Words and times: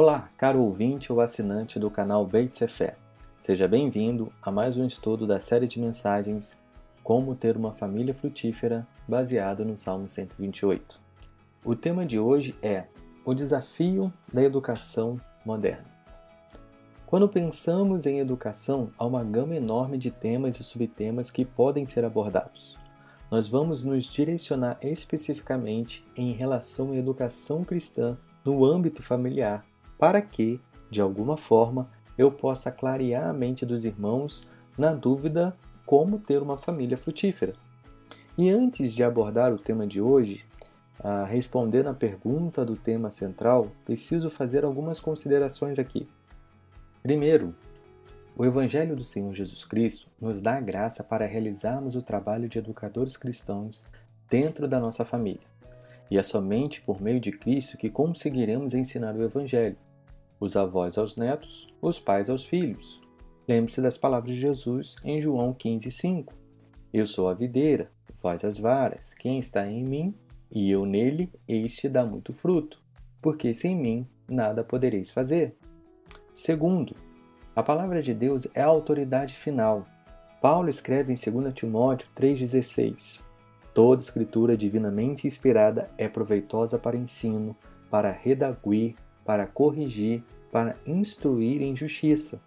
Olá, 0.00 0.30
caro 0.36 0.62
ouvinte 0.62 1.12
ou 1.12 1.20
assinante 1.20 1.76
do 1.76 1.90
canal 1.90 2.24
Beit 2.24 2.64
Fé. 2.68 2.94
Seja 3.40 3.66
bem-vindo 3.66 4.32
a 4.40 4.48
mais 4.48 4.76
um 4.76 4.86
estudo 4.86 5.26
da 5.26 5.40
série 5.40 5.66
de 5.66 5.80
mensagens 5.80 6.56
Como 7.02 7.34
ter 7.34 7.56
uma 7.56 7.72
família 7.72 8.14
frutífera, 8.14 8.86
baseado 9.08 9.64
no 9.64 9.76
Salmo 9.76 10.08
128. 10.08 11.00
O 11.64 11.74
tema 11.74 12.06
de 12.06 12.16
hoje 12.16 12.56
é 12.62 12.84
o 13.24 13.34
desafio 13.34 14.12
da 14.32 14.40
educação 14.40 15.20
moderna. 15.44 15.90
Quando 17.04 17.28
pensamos 17.28 18.06
em 18.06 18.20
educação, 18.20 18.92
há 18.96 19.04
uma 19.04 19.24
gama 19.24 19.56
enorme 19.56 19.98
de 19.98 20.12
temas 20.12 20.60
e 20.60 20.62
subtemas 20.62 21.28
que 21.28 21.44
podem 21.44 21.86
ser 21.86 22.04
abordados. 22.04 22.78
Nós 23.28 23.48
vamos 23.48 23.82
nos 23.82 24.04
direcionar 24.04 24.78
especificamente 24.80 26.06
em 26.16 26.34
relação 26.34 26.92
à 26.92 26.96
educação 26.96 27.64
cristã 27.64 28.16
no 28.44 28.64
âmbito 28.64 29.02
familiar 29.02 29.66
para 29.98 30.22
que, 30.22 30.60
de 30.90 31.00
alguma 31.00 31.36
forma, 31.36 31.90
eu 32.16 32.30
possa 32.30 32.70
clarear 32.70 33.28
a 33.28 33.32
mente 33.32 33.66
dos 33.66 33.84
irmãos 33.84 34.48
na 34.76 34.92
dúvida 34.92 35.56
como 35.84 36.18
ter 36.18 36.42
uma 36.42 36.56
família 36.56 36.96
frutífera. 36.96 37.54
E 38.36 38.50
antes 38.50 38.94
de 38.94 39.02
abordar 39.02 39.52
o 39.52 39.58
tema 39.58 39.86
de 39.86 40.00
hoje, 40.00 40.44
a 41.00 41.24
responder 41.24 41.82
na 41.82 41.94
pergunta 41.94 42.64
do 42.64 42.76
tema 42.76 43.10
central, 43.10 43.72
preciso 43.84 44.28
fazer 44.30 44.64
algumas 44.64 45.00
considerações 45.00 45.78
aqui. 45.78 46.08
Primeiro, 47.02 47.54
o 48.36 48.44
Evangelho 48.44 48.94
do 48.94 49.02
Senhor 49.02 49.34
Jesus 49.34 49.64
Cristo 49.64 50.08
nos 50.20 50.40
dá 50.40 50.56
a 50.56 50.60
graça 50.60 51.02
para 51.02 51.26
realizarmos 51.26 51.96
o 51.96 52.02
trabalho 52.02 52.48
de 52.48 52.58
educadores 52.58 53.16
cristãos 53.16 53.86
dentro 54.30 54.68
da 54.68 54.78
nossa 54.78 55.04
família. 55.04 55.46
E 56.10 56.18
é 56.18 56.22
somente 56.22 56.80
por 56.80 57.00
meio 57.00 57.20
de 57.20 57.32
Cristo 57.32 57.76
que 57.76 57.90
conseguiremos 57.90 58.74
ensinar 58.74 59.14
o 59.16 59.22
Evangelho, 59.22 59.76
os 60.40 60.56
avós 60.56 60.96
aos 60.98 61.16
netos, 61.16 61.68
os 61.80 61.98
pais 61.98 62.30
aos 62.30 62.44
filhos. 62.44 63.00
Lembre-se 63.48 63.80
das 63.80 63.96
palavras 63.96 64.32
de 64.32 64.40
Jesus 64.40 64.96
em 65.02 65.20
João 65.20 65.54
15,5. 65.54 66.32
Eu 66.92 67.06
sou 67.06 67.28
a 67.28 67.34
videira, 67.34 67.90
vós 68.22 68.44
as 68.44 68.58
varas. 68.58 69.14
Quem 69.14 69.38
está 69.38 69.66
em 69.66 69.82
mim 69.82 70.14
e 70.50 70.70
eu 70.70 70.86
nele, 70.86 71.30
este 71.46 71.88
dá 71.88 72.04
muito 72.04 72.32
fruto, 72.32 72.82
porque 73.20 73.52
sem 73.52 73.76
mim 73.76 74.06
nada 74.28 74.64
podereis 74.64 75.10
fazer. 75.10 75.56
Segundo, 76.32 76.94
a 77.54 77.62
palavra 77.62 78.00
de 78.00 78.14
Deus 78.14 78.46
é 78.54 78.62
a 78.62 78.66
autoridade 78.66 79.34
final. 79.34 79.86
Paulo 80.40 80.68
escreve 80.68 81.12
em 81.12 81.16
2 81.16 81.52
Timóteo 81.52 82.08
3,16: 82.16 83.24
Toda 83.74 84.00
escritura 84.00 84.56
divinamente 84.56 85.26
inspirada 85.26 85.90
é 85.98 86.08
proveitosa 86.08 86.78
para 86.78 86.96
ensino, 86.96 87.56
para 87.90 88.12
redaguir, 88.12 88.94
para 89.28 89.46
corrigir, 89.46 90.24
para 90.50 90.74
instruir 90.86 91.60
em 91.60 91.76
justiça. 91.76 92.40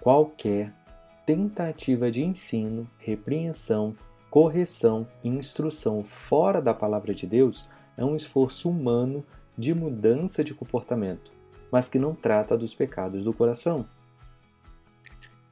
Qualquer 0.00 0.72
tentativa 1.24 2.10
de 2.10 2.24
ensino, 2.24 2.90
repreensão, 2.98 3.94
correção 4.28 5.06
e 5.22 5.28
instrução 5.28 6.02
fora 6.02 6.60
da 6.60 6.74
palavra 6.74 7.14
de 7.14 7.24
Deus 7.24 7.68
é 7.96 8.04
um 8.04 8.16
esforço 8.16 8.68
humano 8.68 9.24
de 9.56 9.72
mudança 9.72 10.42
de 10.42 10.52
comportamento, 10.52 11.30
mas 11.70 11.86
que 11.88 12.00
não 12.00 12.16
trata 12.16 12.58
dos 12.58 12.74
pecados 12.74 13.22
do 13.22 13.32
coração. 13.32 13.86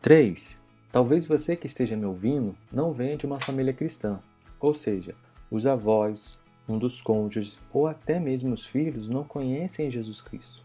3. 0.02 0.60
Talvez 0.90 1.26
você 1.26 1.54
que 1.54 1.68
esteja 1.68 1.96
me 1.96 2.06
ouvindo 2.06 2.56
não 2.72 2.92
venha 2.92 3.16
de 3.16 3.24
uma 3.24 3.38
família 3.38 3.72
cristã, 3.72 4.18
ou 4.58 4.74
seja, 4.74 5.14
os 5.48 5.64
avós, 5.64 6.36
um 6.68 6.78
dos 6.78 7.02
cônjuges 7.02 7.58
ou 7.72 7.86
até 7.86 8.18
mesmo 8.18 8.54
os 8.54 8.64
filhos 8.64 9.08
não 9.08 9.24
conhecem 9.24 9.90
Jesus 9.90 10.20
Cristo. 10.20 10.62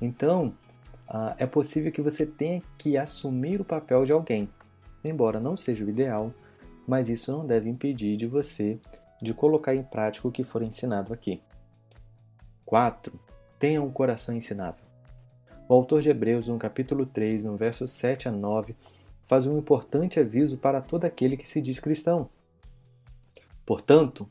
Então, 0.00 0.52
ah, 1.08 1.34
é 1.38 1.46
possível 1.46 1.92
que 1.92 2.02
você 2.02 2.26
tenha 2.26 2.62
que 2.76 2.96
assumir 2.96 3.60
o 3.60 3.64
papel 3.64 4.04
de 4.04 4.12
alguém, 4.12 4.48
embora 5.04 5.38
não 5.38 5.56
seja 5.56 5.84
o 5.84 5.88
ideal, 5.88 6.32
mas 6.86 7.08
isso 7.08 7.32
não 7.32 7.46
deve 7.46 7.68
impedir 7.68 8.16
de 8.16 8.26
você 8.26 8.78
de 9.20 9.32
colocar 9.32 9.74
em 9.74 9.82
prática 9.82 10.28
o 10.28 10.32
que 10.32 10.44
for 10.44 10.62
ensinado 10.62 11.12
aqui. 11.12 11.40
4. 12.64 13.18
Tenha 13.58 13.80
um 13.80 13.90
coração 13.90 14.34
ensinável. 14.34 14.84
O 15.68 15.74
autor 15.74 16.02
de 16.02 16.10
Hebreus, 16.10 16.48
no 16.48 16.58
capítulo 16.58 17.06
3, 17.06 17.42
no 17.42 17.56
verso 17.56 17.86
7 17.86 18.28
a 18.28 18.32
9, 18.32 18.76
faz 19.24 19.46
um 19.46 19.58
importante 19.58 20.20
aviso 20.20 20.58
para 20.58 20.80
todo 20.80 21.04
aquele 21.04 21.36
que 21.36 21.48
se 21.48 21.60
diz 21.60 21.80
cristão. 21.80 22.28
Portanto, 23.64 24.28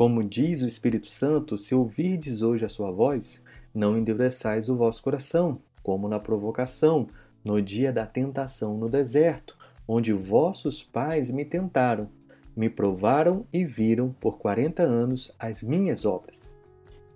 como 0.00 0.24
diz 0.24 0.62
o 0.62 0.66
Espírito 0.66 1.08
Santo, 1.08 1.58
se 1.58 1.74
ouvirdes 1.74 2.40
hoje 2.40 2.64
a 2.64 2.70
sua 2.70 2.90
voz, 2.90 3.42
não 3.74 3.98
endureçais 3.98 4.70
o 4.70 4.74
vosso 4.74 5.02
coração, 5.02 5.60
como 5.82 6.08
na 6.08 6.18
provocação, 6.18 7.06
no 7.44 7.60
dia 7.60 7.92
da 7.92 8.06
tentação 8.06 8.78
no 8.78 8.88
deserto, 8.88 9.58
onde 9.86 10.10
vossos 10.10 10.82
pais 10.82 11.28
me 11.28 11.44
tentaram, 11.44 12.08
me 12.56 12.70
provaram 12.70 13.44
e 13.52 13.62
viram 13.62 14.10
por 14.18 14.38
quarenta 14.38 14.84
anos 14.84 15.32
as 15.38 15.62
minhas 15.62 16.06
obras. 16.06 16.50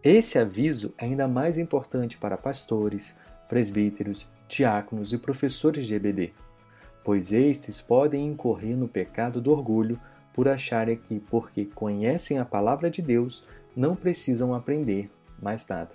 Esse 0.03 0.39
aviso 0.39 0.93
é 0.99 1.07
ainda 1.07 1.27
mais 1.27 1.57
importante 1.57 2.19
para 2.19 2.37
pastores, 2.37 3.17
presbíteros, 3.49 4.29
diáconos 4.47 5.11
e 5.15 5.17
professores 5.17 5.87
de 5.87 5.95
EBD, 5.95 6.35
pois 7.03 7.33
estes 7.33 7.81
podem 7.81 8.27
incorrer 8.27 8.77
no 8.77 8.89
pecado 8.89 9.41
do 9.41 9.53
orgulho 9.53 9.99
por 10.35 10.49
acharem 10.49 10.97
que, 10.97 11.21
porque 11.21 11.65
conhecem 11.65 12.39
a 12.39 12.45
palavra 12.45 12.91
de 12.91 13.01
Deus, 13.01 13.47
não 13.75 13.95
precisam 13.95 14.53
aprender 14.53 15.11
mais 15.41 15.67
nada. 15.67 15.93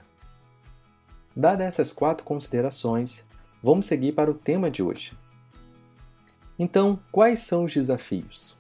Dadas 1.36 1.68
essas 1.68 1.92
quatro 1.92 2.26
considerações, 2.26 3.26
vamos 3.62 3.86
seguir 3.86 4.14
para 4.14 4.32
o 4.32 4.34
tema 4.34 4.72
de 4.72 4.82
hoje. 4.82 5.16
Então, 6.58 7.00
quais 7.12 7.42
são 7.42 7.66
os 7.66 7.74
desafios? 7.74 8.58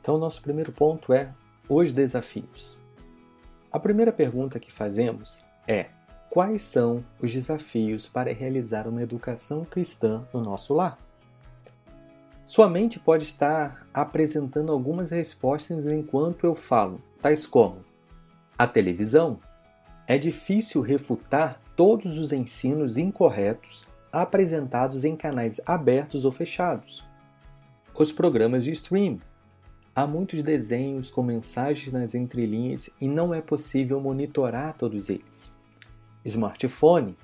Então, 0.00 0.18
nosso 0.18 0.42
primeiro 0.42 0.72
ponto 0.72 1.12
é 1.12 1.32
os 1.68 1.92
desafios. 1.92 2.78
A 3.70 3.78
primeira 3.78 4.12
pergunta 4.12 4.58
que 4.58 4.72
fazemos 4.72 5.44
é: 5.66 5.90
quais 6.28 6.62
são 6.62 7.04
os 7.22 7.32
desafios 7.32 8.08
para 8.08 8.32
realizar 8.32 8.88
uma 8.88 9.02
educação 9.02 9.64
cristã 9.64 10.26
no 10.32 10.40
nosso 10.40 10.74
lar? 10.74 10.98
Sua 12.44 12.68
mente 12.68 12.98
pode 12.98 13.24
estar 13.24 13.86
apresentando 13.94 14.72
algumas 14.72 15.10
respostas 15.10 15.86
enquanto 15.86 16.44
eu 16.44 16.54
falo, 16.54 17.00
tais 17.20 17.46
como: 17.46 17.84
a 18.58 18.66
televisão. 18.66 19.38
É 20.08 20.18
difícil 20.18 20.82
refutar 20.82 21.60
todos 21.76 22.18
os 22.18 22.32
ensinos 22.32 22.98
incorretos 22.98 23.86
apresentados 24.12 25.04
em 25.04 25.16
canais 25.16 25.60
abertos 25.64 26.24
ou 26.24 26.32
fechados. 26.32 27.04
Os 27.94 28.10
programas 28.10 28.64
de 28.64 28.72
stream. 28.72 29.20
Há 29.94 30.06
muitos 30.06 30.42
desenhos 30.42 31.10
com 31.10 31.22
mensagens 31.22 31.92
nas 31.92 32.14
entrelinhas 32.14 32.90
e 33.00 33.06
não 33.06 33.32
é 33.32 33.40
possível 33.40 34.00
monitorar 34.00 34.74
todos 34.76 35.08
eles. 35.08 35.52
Smartphone. 36.24 37.16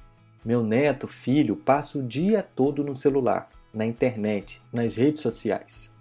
Meu 0.45 0.63
neto, 0.63 1.09
filho, 1.09 1.57
passa 1.57 1.99
o 1.99 2.03
dia 2.03 2.43
todo 2.43 2.85
no 2.85 2.95
celular 2.95 3.51
na 3.79 3.87
internet, 3.87 4.61
nas 4.73 4.97
redes 4.97 5.21
sociais. 5.21 5.95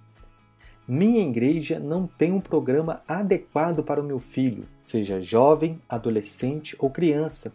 Minha 0.88 1.21
igreja 1.21 1.79
não 1.79 2.07
tem 2.07 2.31
um 2.31 2.41
programa 2.41 3.03
adequado 3.07 3.83
para 3.83 4.01
o 4.01 4.03
meu 4.03 4.19
filho, 4.19 4.67
seja 4.81 5.21
jovem, 5.21 5.79
adolescente 5.88 6.75
ou 6.79 6.89
criança. 6.89 7.53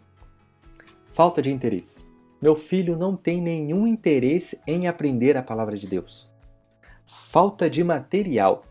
Falta 1.07 1.41
de 1.41 1.51
interesse. 1.51 2.07
Meu 2.41 2.55
filho 2.55 2.97
não 2.97 3.17
tem 3.17 3.41
nenhum 3.41 3.85
interesse 3.85 4.57
em 4.65 4.87
aprender 4.87 5.35
a 5.35 5.43
palavra 5.43 5.75
de 5.75 5.87
Deus. 5.87 6.31
Falta 7.05 7.69
de 7.69 7.83
material. 7.83 8.63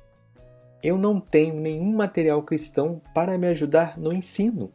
Eu 0.83 0.97
não 0.97 1.21
tenho 1.21 1.55
nenhum 1.55 1.93
material 1.93 2.43
cristão 2.43 3.03
para 3.15 3.37
me 3.37 3.47
ajudar 3.49 3.99
no 3.99 4.11
ensino. 4.11 4.73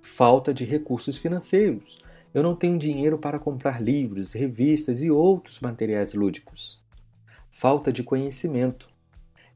Falta 0.00 0.54
de 0.54 0.64
recursos 0.64 1.18
financeiros. 1.18 1.98
Eu 2.38 2.42
não 2.44 2.54
tenho 2.54 2.78
dinheiro 2.78 3.18
para 3.18 3.36
comprar 3.36 3.82
livros, 3.82 4.32
revistas 4.32 5.02
e 5.02 5.10
outros 5.10 5.58
materiais 5.58 6.14
lúdicos. 6.14 6.80
Falta 7.50 7.92
de 7.92 8.04
conhecimento. 8.04 8.88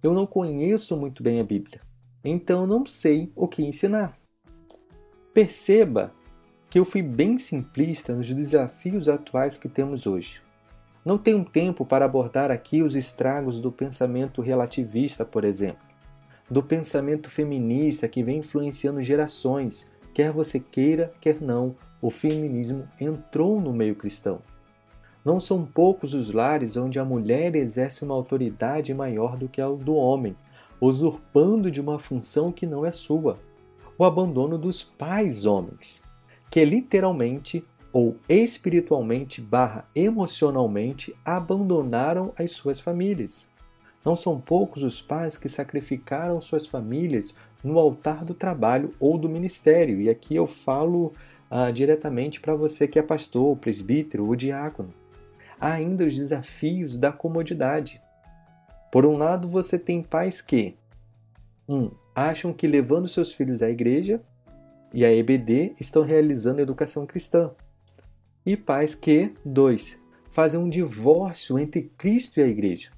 Eu 0.03 0.13
não 0.13 0.27
conheço 0.27 0.97
muito 0.97 1.23
bem 1.23 1.39
a 1.39 1.45
Bíblia, 1.45 1.81
então 2.25 2.67
não 2.67 2.85
sei 2.85 3.31
o 3.37 3.47
que 3.47 3.63
ensinar. 3.63 4.19
Perceba 5.33 6.13
que 6.69 6.77
eu 6.77 6.85
fui 6.85 7.03
bem 7.03 7.39
simplista 7.39 8.17
nos 8.17 8.29
desafios 8.35 9.09
atuais 9.09 9.57
que 9.57 9.69
temos 9.69 10.05
hoje. 10.05 10.43
Não 11.05 11.17
tenho 11.17 11.45
tempo 11.45 11.87
para 11.87 12.05
abordar 12.05 12.51
aqui 12.51 12.83
os 12.83 12.97
estragos 12.97 13.61
do 13.61 13.71
pensamento 13.71 14.43
relativista, 14.43 15.25
por 15.25 15.45
exemplo, 15.45 15.87
do 16.51 16.65
pensamento 16.65 17.31
feminista 17.31 18.09
que 18.09 18.25
vem 18.25 18.39
influenciando 18.39 19.01
gerações, 19.01 19.87
quer 20.13 20.33
você 20.33 20.59
queira, 20.59 21.13
quer 21.21 21.41
não, 21.41 21.77
o 22.03 22.11
feminismo 22.11 22.89
entrou 23.01 23.61
no 23.61 23.73
meio 23.73 23.95
cristão. 23.95 24.41
Não 25.25 25.39
são 25.39 25.65
poucos 25.65 26.13
os 26.15 26.33
lares 26.33 26.77
onde 26.77 26.99
a 26.99 27.05
mulher 27.05 27.55
exerce 27.55 28.05
uma 28.05 28.15
autoridade 28.15 28.93
maior 28.93 29.37
do 29.37 29.49
que 29.49 29.61
a 29.61 29.69
do 29.69 29.95
homem, 29.95 30.37
usurpando 30.81 31.71
de 31.71 31.81
uma 31.81 32.01
função 32.01 32.51
que 32.51 32.67
não 32.67 32.85
é 32.85 32.91
sua. 32.91 33.39
O 33.97 34.05
abandono 34.05 34.59
dos 34.59 34.83
pais 34.83 35.47
homens. 35.47 36.03
que 36.51 36.63
literalmente 36.67 37.65
ou 37.93 38.17
espiritualmente 38.29 39.41
barra 39.41 39.89
emocionalmente 39.95 41.15
abandonaram 41.25 42.31
as 42.39 42.51
suas 42.53 42.79
famílias. 42.79 43.49
Não 44.05 44.17
são 44.17 44.39
poucos 44.41 44.83
os 44.83 45.01
pais 45.01 45.37
que 45.39 45.49
sacrificaram 45.49 46.41
suas 46.41 46.67
famílias 46.67 47.35
no 47.63 47.79
altar 47.79 48.25
do 48.25 48.35
trabalho 48.35 48.93
ou 48.99 49.17
do 49.17 49.29
ministério. 49.29 50.01
E 50.01 50.11
aqui 50.11 50.35
eu 50.35 50.47
falo 50.47 51.15
ah, 51.55 51.71
diretamente 51.71 52.41
para 52.41 52.55
você 52.55 52.89
que 52.89 52.99
é 52.99 53.03
pastor, 53.03 53.55
presbítero 53.59 54.27
ou 54.27 54.35
diácono. 54.35 54.95
Há 55.61 55.75
ainda 55.75 56.03
os 56.03 56.17
desafios 56.17 56.97
da 56.97 57.13
comodidade. 57.13 58.01
Por 58.91 59.05
um 59.05 59.19
lado, 59.19 59.47
você 59.47 59.79
tem 59.79 60.03
pais 60.03 60.41
que, 60.41 60.75
um, 61.69 61.91
acham 62.15 62.55
que 62.55 62.67
levando 62.67 63.07
seus 63.07 63.35
filhos 63.35 63.63
à 63.63 63.69
igreja 63.69 64.23
e 64.95 65.05
à 65.05 65.13
EBD 65.13 65.75
estão 65.79 66.03
realizando 66.03 66.63
educação 66.63 67.05
cristã. 67.05 67.51
E 68.47 68.57
pais 68.57 68.95
que, 68.95 69.35
dois, 69.45 70.01
fazem 70.31 70.59
um 70.59 70.71
divórcio 70.71 71.59
entre 71.59 71.83
Cristo 71.99 72.41
e 72.41 72.43
a 72.43 72.49
igreja, 72.49 72.93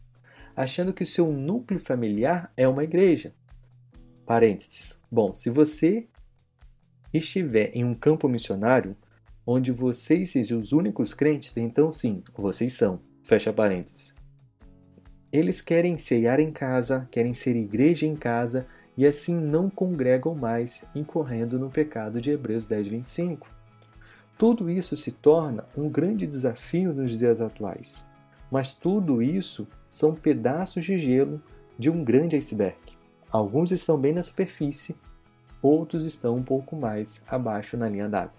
achando 0.55 0.93
que 0.93 1.03
o 1.03 1.06
seu 1.06 1.27
núcleo 1.33 1.81
familiar 1.81 2.53
é 2.56 2.69
uma 2.69 2.85
igreja. 2.85 3.35
Parênteses. 4.25 5.01
Bom, 5.11 5.35
se 5.35 5.51
você 5.51 6.06
estiver 7.14 7.70
em 7.72 7.84
um 7.84 7.94
campo 7.94 8.28
missionário, 8.28 8.96
onde 9.46 9.70
vocês 9.70 10.31
sejam 10.31 10.58
os 10.58 10.72
únicos 10.72 11.14
crentes, 11.14 11.56
então 11.56 11.93
sim, 11.93 12.22
vocês 12.37 12.72
são. 12.72 13.00
Fecha 13.22 13.52
parênteses. 13.52 14.14
Eles 15.32 15.61
querem 15.61 15.96
ceiar 15.96 16.38
em 16.40 16.52
casa, 16.52 17.08
querem 17.11 17.32
ser 17.32 17.56
igreja 17.56 18.06
em 18.06 18.14
casa 18.14 18.66
e 18.96 19.06
assim 19.06 19.34
não 19.34 19.70
congregam 19.70 20.34
mais, 20.34 20.84
incorrendo 20.94 21.58
no 21.58 21.70
pecado 21.70 22.20
de 22.20 22.31
Hebreus 22.31 22.66
10, 22.66 22.88
25. 22.88 23.50
Tudo 24.37 24.69
isso 24.69 24.96
se 24.96 25.10
torna 25.10 25.64
um 25.76 25.88
grande 25.88 26.26
desafio 26.26 26.93
nos 26.93 27.19
dias 27.19 27.40
atuais, 27.40 28.05
mas 28.50 28.75
tudo 28.75 29.22
isso 29.22 29.67
são 29.90 30.14
pedaços 30.14 30.84
de 30.84 30.99
gelo 30.99 31.40
de 31.78 31.90
um 31.90 32.05
grande 32.05 32.37
iceberg. 32.37 32.76
Alguns 33.31 33.72
estão 33.72 33.99
bem 33.99 34.12
na 34.12 34.22
superfície, 34.22 34.94
outros 35.64 36.05
estão 36.05 36.37
um 36.37 36.43
pouco 36.43 36.76
mais 36.76 37.25
abaixo 37.26 37.76
na 37.76 37.88
linha 37.88 38.08
d'água. 38.08 38.34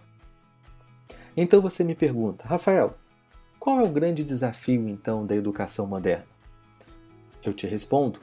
Então 1.35 1.61
você 1.61 1.83
me 1.83 1.95
pergunta, 1.95 2.47
Rafael, 2.47 2.95
qual 3.59 3.79
é 3.79 3.83
o 3.83 3.89
grande 3.89 4.23
desafio 4.23 4.87
então 4.87 5.25
da 5.25 5.35
educação 5.35 5.87
moderna? 5.87 6.27
Eu 7.43 7.53
te 7.53 7.65
respondo: 7.65 8.19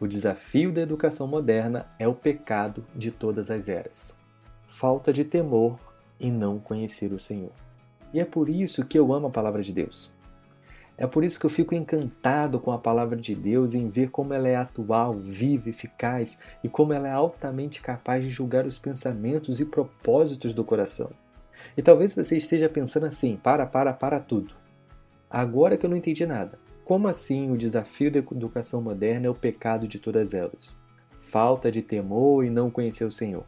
o 0.00 0.06
desafio 0.06 0.72
da 0.72 0.80
educação 0.80 1.26
moderna 1.26 1.86
é 1.98 2.08
o 2.08 2.14
pecado 2.14 2.84
de 2.94 3.10
todas 3.10 3.50
as 3.50 3.68
eras. 3.68 4.18
Falta 4.66 5.12
de 5.12 5.24
temor 5.24 5.78
e 6.18 6.30
não 6.30 6.58
conhecer 6.58 7.12
o 7.12 7.18
Senhor. 7.18 7.52
E 8.12 8.20
é 8.20 8.24
por 8.24 8.48
isso 8.48 8.84
que 8.84 8.98
eu 8.98 9.12
amo 9.12 9.26
a 9.26 9.30
palavra 9.30 9.62
de 9.62 9.72
Deus. 9.72 10.15
É 10.98 11.06
por 11.06 11.24
isso 11.24 11.38
que 11.38 11.44
eu 11.44 11.50
fico 11.50 11.74
encantado 11.74 12.58
com 12.58 12.72
a 12.72 12.78
palavra 12.78 13.16
de 13.16 13.34
Deus 13.34 13.74
em 13.74 13.88
ver 13.88 14.10
como 14.10 14.32
ela 14.32 14.48
é 14.48 14.56
atual, 14.56 15.14
viva, 15.14 15.68
eficaz 15.68 16.38
e 16.64 16.68
como 16.70 16.92
ela 16.92 17.06
é 17.06 17.12
altamente 17.12 17.82
capaz 17.82 18.24
de 18.24 18.30
julgar 18.30 18.66
os 18.66 18.78
pensamentos 18.78 19.60
e 19.60 19.64
propósitos 19.66 20.54
do 20.54 20.64
coração. 20.64 21.10
E 21.76 21.82
talvez 21.82 22.14
você 22.14 22.36
esteja 22.36 22.68
pensando 22.68 23.04
assim: 23.04 23.36
para, 23.36 23.66
para, 23.66 23.92
para 23.92 24.18
tudo. 24.18 24.54
Agora 25.28 25.76
que 25.76 25.84
eu 25.84 25.90
não 25.90 25.96
entendi 25.96 26.24
nada. 26.24 26.58
Como 26.82 27.08
assim 27.08 27.50
o 27.50 27.58
desafio 27.58 28.10
da 28.10 28.20
educação 28.20 28.80
moderna 28.80 29.26
é 29.26 29.30
o 29.30 29.34
pecado 29.34 29.86
de 29.86 29.98
todas 29.98 30.32
elas? 30.32 30.76
Falta 31.18 31.70
de 31.70 31.82
temor 31.82 32.44
e 32.44 32.50
não 32.50 32.70
conhecer 32.70 33.04
o 33.04 33.10
Senhor. 33.10 33.44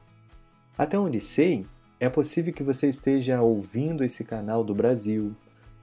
Até 0.76 0.98
onde 0.98 1.20
sei, 1.20 1.64
é 2.00 2.08
possível 2.08 2.52
que 2.52 2.62
você 2.62 2.88
esteja 2.88 3.40
ouvindo 3.40 4.04
esse 4.04 4.24
canal 4.24 4.64
do 4.64 4.74
Brasil, 4.74 5.34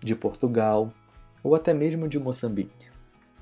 de 0.01 0.15
Portugal 0.15 0.91
ou 1.45 1.53
até 1.53 1.75
mesmo 1.75 2.07
de 2.07 2.17
Moçambique. 2.17 2.87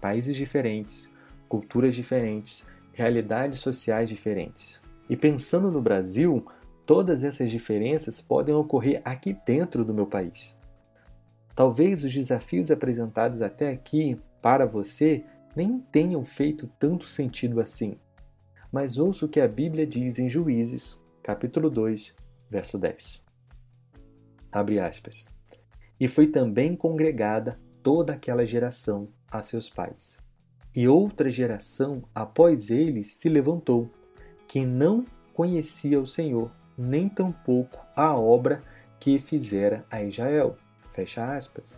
Países 0.02 0.36
diferentes, 0.36 1.10
culturas 1.48 1.96
diferentes, 1.96 2.68
realidades 2.92 3.62
sociais 3.62 4.10
diferentes. 4.10 4.82
E 5.10 5.16
pensando 5.16 5.72
no 5.72 5.82
Brasil, 5.82 6.46
todas 6.86 7.24
essas 7.24 7.50
diferenças 7.50 8.20
podem 8.20 8.54
ocorrer 8.54 9.02
aqui 9.06 9.38
dentro 9.46 9.86
do 9.86 9.94
meu 9.94 10.06
país. 10.06 10.60
Talvez 11.56 12.04
os 12.04 12.14
desafios 12.14 12.70
apresentados 12.70 13.42
até 13.42 13.70
aqui 13.70 14.20
para 14.42 14.66
você 14.66 15.24
nem 15.56 15.80
tenham 15.80 16.26
feito 16.26 16.70
tanto 16.78 17.06
sentido 17.06 17.62
assim. 17.62 17.98
Mas 18.70 18.98
ouça 18.98 19.26
o 19.26 19.30
que 19.30 19.40
a 19.40 19.48
Bíblia 19.48 19.88
diz 19.88 20.20
em 20.20 20.28
Juízes, 20.28 21.00
capítulo 21.22 21.70
2, 21.70 22.14
verso 22.50 22.78
10. 22.78 23.24
Abre 24.52 24.78
aspas. 24.78 25.26
E 25.98 26.06
foi 26.10 26.28
também 26.28 26.76
congregada 26.76 27.58
toda 27.84 28.14
aquela 28.14 28.46
geração 28.46 29.10
a 29.30 29.42
seus 29.42 29.70
pais. 29.70 30.18
E 30.74 30.88
outra 30.88 31.30
geração 31.30 32.04
após 32.16 32.72
eles 32.72 33.08
se 33.16 33.30
levantou, 33.30 33.92
que 34.48 34.66
não 34.66 35.06
conhecia 35.34 36.00
o 36.00 36.08
Senhor, 36.08 36.50
nem 36.78 37.08
tampouco 37.08 37.80
a 37.96 38.16
obra 38.16 38.64
que 39.00 39.20
fizera 39.20 39.86
a 39.92 40.02
Israel. 40.02 40.58
Fecha 40.92 41.36
aspas. 41.36 41.78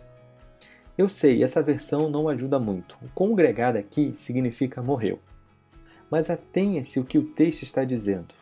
Eu 0.96 1.08
sei, 1.10 1.42
essa 1.42 1.60
versão 1.60 2.08
não 2.08 2.28
ajuda 2.28 2.58
muito. 2.58 2.96
O 3.02 3.08
congregado 3.08 3.76
aqui 3.76 4.14
significa 4.16 4.82
morreu. 4.82 5.18
Mas 6.10 6.30
atenha-se 6.30 6.98
o 6.98 7.04
que 7.04 7.18
o 7.18 7.26
texto 7.26 7.64
está 7.64 7.84
dizendo. 7.84 8.34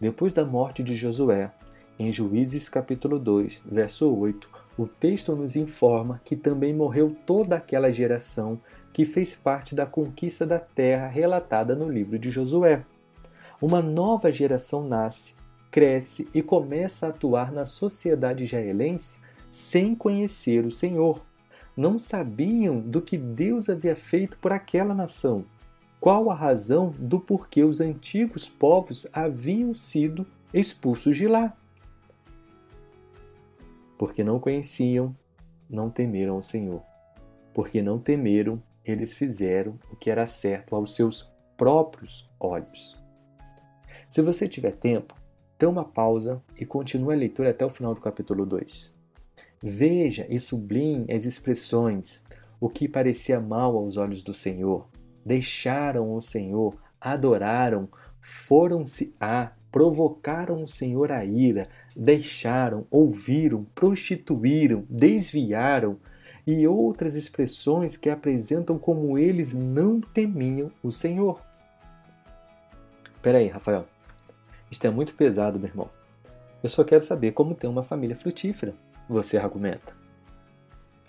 Depois 0.00 0.32
da 0.32 0.44
morte 0.44 0.82
de 0.82 0.94
Josué, 0.96 1.52
em 1.98 2.10
Juízes 2.10 2.68
capítulo 2.68 3.18
2, 3.18 3.62
verso 3.64 4.12
8, 4.12 4.63
o 4.76 4.86
texto 4.86 5.36
nos 5.36 5.54
informa 5.54 6.20
que 6.24 6.34
também 6.34 6.74
morreu 6.74 7.16
toda 7.24 7.56
aquela 7.56 7.92
geração 7.92 8.60
que 8.92 9.04
fez 9.04 9.34
parte 9.34 9.74
da 9.74 9.86
conquista 9.86 10.44
da 10.46 10.58
terra 10.58 11.06
relatada 11.06 11.76
no 11.76 11.88
livro 11.88 12.18
de 12.18 12.30
Josué. 12.30 12.84
Uma 13.60 13.80
nova 13.80 14.32
geração 14.32 14.86
nasce, 14.86 15.34
cresce 15.70 16.28
e 16.34 16.42
começa 16.42 17.06
a 17.06 17.10
atuar 17.10 17.52
na 17.52 17.64
sociedade 17.64 18.44
israelense 18.44 19.18
sem 19.50 19.94
conhecer 19.94 20.66
o 20.66 20.70
Senhor. 20.70 21.24
Não 21.76 21.98
sabiam 21.98 22.80
do 22.80 23.00
que 23.00 23.16
Deus 23.16 23.68
havia 23.68 23.96
feito 23.96 24.38
por 24.38 24.52
aquela 24.52 24.94
nação. 24.94 25.44
Qual 26.00 26.30
a 26.30 26.34
razão 26.34 26.94
do 26.98 27.18
porquê 27.18 27.64
os 27.64 27.80
antigos 27.80 28.48
povos 28.48 29.06
haviam 29.12 29.74
sido 29.74 30.26
expulsos 30.52 31.16
de 31.16 31.26
lá? 31.26 31.56
Porque 34.04 34.22
não 34.22 34.38
conheciam, 34.38 35.16
não 35.66 35.88
temeram 35.88 36.36
o 36.36 36.42
Senhor. 36.42 36.82
Porque 37.54 37.80
não 37.80 37.98
temeram, 37.98 38.62
eles 38.84 39.14
fizeram 39.14 39.78
o 39.90 39.96
que 39.96 40.10
era 40.10 40.26
certo 40.26 40.76
aos 40.76 40.94
seus 40.94 41.32
próprios 41.56 42.30
olhos. 42.38 43.02
Se 44.06 44.20
você 44.20 44.46
tiver 44.46 44.72
tempo, 44.72 45.14
dê 45.58 45.64
uma 45.64 45.86
pausa 45.86 46.42
e 46.60 46.66
continue 46.66 47.14
a 47.14 47.16
leitura 47.16 47.48
até 47.48 47.64
o 47.64 47.70
final 47.70 47.94
do 47.94 48.00
capítulo 48.02 48.44
2. 48.44 48.92
Veja 49.62 50.26
e 50.28 50.38
sublime 50.38 51.10
as 51.10 51.24
expressões, 51.24 52.22
o 52.60 52.68
que 52.68 52.86
parecia 52.86 53.40
mal 53.40 53.74
aos 53.74 53.96
olhos 53.96 54.22
do 54.22 54.34
Senhor. 54.34 54.86
Deixaram 55.24 56.14
o 56.14 56.20
Senhor, 56.20 56.76
adoraram, 57.00 57.88
foram-se 58.20 59.14
a, 59.18 59.52
provocaram 59.74 60.62
o 60.62 60.68
Senhor 60.68 61.10
a 61.10 61.24
ira, 61.24 61.68
deixaram, 61.96 62.86
ouviram, 62.88 63.66
prostituíram, 63.74 64.86
desviaram 64.88 65.98
e 66.46 66.64
outras 66.64 67.16
expressões 67.16 67.96
que 67.96 68.08
apresentam 68.08 68.78
como 68.78 69.18
eles 69.18 69.52
não 69.52 70.00
temiam 70.00 70.70
o 70.80 70.92
Senhor. 70.92 71.40
Peraí, 73.20 73.48
Rafael. 73.48 73.84
Isto 74.70 74.86
é 74.86 74.90
muito 74.90 75.12
pesado, 75.16 75.58
meu 75.58 75.68
irmão. 75.68 75.90
Eu 76.62 76.68
só 76.68 76.84
quero 76.84 77.02
saber 77.02 77.32
como 77.32 77.56
ter 77.56 77.66
uma 77.66 77.82
família 77.82 78.14
frutífera 78.14 78.76
você 79.08 79.36
argumenta. 79.36 79.92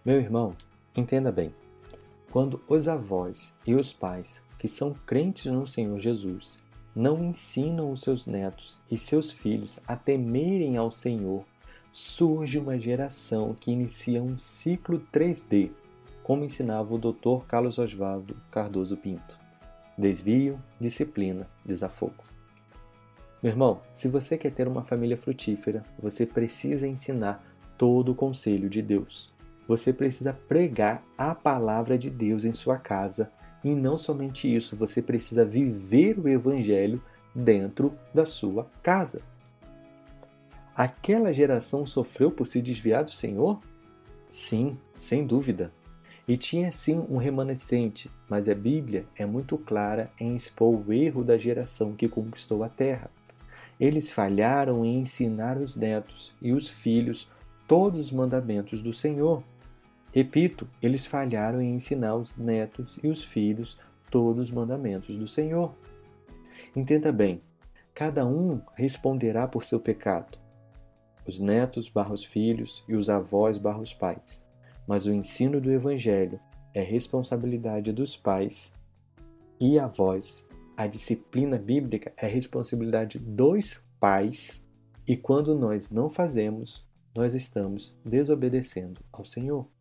Meu 0.04 0.20
irmão, 0.20 0.56
entenda 0.98 1.32
bem. 1.32 1.54
Quando 2.32 2.60
os 2.68 2.88
avós 2.88 3.54
e 3.64 3.76
os 3.76 3.94
pais 3.94 4.42
que 4.58 4.68
são 4.68 4.92
crentes 5.06 5.52
no 5.52 5.68
Senhor 5.68 6.00
Jesus 6.00 6.65
não 6.96 7.22
ensinam 7.24 7.92
os 7.92 8.02
seus 8.02 8.26
netos 8.26 8.80
e 8.90 8.98
seus 8.98 9.30
filhos 9.30 9.82
a 9.86 9.96
temerem 9.96 10.78
ao 10.78 10.90
Senhor, 10.90 11.44
surge 11.92 12.58
uma 12.58 12.80
geração 12.80 13.54
que 13.54 13.72
inicia 13.72 14.24
um 14.24 14.38
ciclo 14.38 15.02
3D, 15.12 15.72
como 16.24 16.46
ensinava 16.46 16.94
o 16.94 16.98
Dr. 16.98 17.46
Carlos 17.48 17.78
Oswaldo 17.78 18.38
Cardoso 18.50 18.96
Pinto. 18.96 19.38
Desvio, 19.98 20.60
disciplina, 20.80 21.48
desafogo. 21.66 22.24
Meu 23.44 23.52
irmão, 23.52 23.82
se 23.94 24.08
você 24.08 24.38
quer 24.38 24.52
ter 24.52 24.68
uma 24.68 24.84
família 24.84 25.18
frutífera, 25.18 25.84
você 26.00 26.26
precisa 26.26 26.88
ensinar 26.88 27.46
todo 27.78 28.14
o 28.14 28.16
conselho 28.16 28.70
de 28.70 28.82
Deus. 28.82 29.34
Você 29.68 29.92
precisa 29.94 30.34
pregar 30.34 31.04
a 31.18 31.36
palavra 31.36 31.98
de 31.98 32.10
Deus 32.10 32.46
em 32.46 32.54
sua 32.54 32.78
casa 32.78 33.32
e 33.66 33.74
não 33.74 33.98
somente 33.98 34.54
isso, 34.54 34.76
você 34.76 35.02
precisa 35.02 35.44
viver 35.44 36.20
o 36.20 36.30
evangelho 36.30 37.02
dentro 37.34 37.98
da 38.14 38.24
sua 38.24 38.70
casa. 38.84 39.24
aquela 40.76 41.34
geração 41.34 41.86
sofreu 41.86 42.30
por 42.30 42.46
se 42.46 42.62
desviar 42.62 43.04
do 43.04 43.12
Senhor? 43.12 43.60
Sim, 44.30 44.78
sem 44.96 45.26
dúvida. 45.26 45.72
E 46.28 46.38
tinha 46.38 46.72
sim 46.72 47.04
um 47.10 47.18
remanescente, 47.18 48.12
mas 48.30 48.48
a 48.48 48.54
Bíblia 48.54 49.08
é 49.16 49.26
muito 49.26 49.58
clara 49.58 50.12
em 50.20 50.36
expor 50.36 50.76
o 50.76 50.94
erro 50.94 51.24
da 51.24 51.38
geração 51.38 51.94
que 51.94 52.08
conquistou 52.08 52.64
a 52.64 52.70
terra. 52.70 53.10
Eles 53.80 54.12
falharam 54.12 54.86
em 54.86 55.00
ensinar 55.00 55.58
os 55.58 55.76
netos 55.76 56.34
e 56.42 56.52
os 56.52 56.70
filhos 56.70 57.28
todos 57.68 58.00
os 58.00 58.12
mandamentos 58.12 58.82
do 58.82 58.94
Senhor. 58.94 59.44
Repito, 60.16 60.66
eles 60.82 61.06
falharam 61.06 61.62
em 61.62 61.76
ensinar 61.76 62.16
os 62.16 62.38
netos 62.38 62.98
e 63.04 63.10
os 63.10 63.22
filhos 63.22 63.78
todos 64.10 64.48
os 64.48 64.56
mandamentos 64.56 65.18
do 65.18 65.28
Senhor. 65.28 65.76
Entenda 66.74 67.12
bem, 67.12 67.42
cada 67.94 68.26
um 68.26 68.62
responderá 68.76 69.46
por 69.46 69.66
seu 69.66 69.78
pecado. 69.78 70.38
Os 71.28 71.42
netos 71.42 71.90
barra 71.90 72.14
os 72.14 72.24
filhos 72.24 72.82
e 72.88 72.96
os 72.96 73.10
avós 73.10 73.58
barra 73.58 73.82
os 73.82 73.94
pais. 73.94 74.48
Mas 74.88 75.06
o 75.06 75.12
ensino 75.12 75.60
do 75.60 75.70
Evangelho 75.70 76.40
é 76.74 76.82
responsabilidade 76.82 77.92
dos 77.92 78.16
pais 78.16 78.74
e 79.60 79.78
avós. 79.78 80.48
A 80.78 80.88
disciplina 80.88 81.58
bíblica 81.58 82.14
é 82.16 82.26
responsabilidade 82.26 83.20
dos 83.20 83.84
pais. 84.00 84.66
E 85.06 85.18
quando 85.18 85.54
nós 85.54 85.92
não 85.92 86.10
fazemos, 86.10 86.88
nós 87.14 87.36
estamos 87.36 87.94
desobedecendo 88.06 89.02
ao 89.12 89.26
Senhor. 89.26 89.75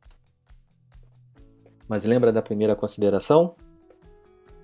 Mas 1.89 2.05
lembra 2.05 2.33
da 2.33 2.41
primeira 2.41 2.75
consideração? 2.75 3.55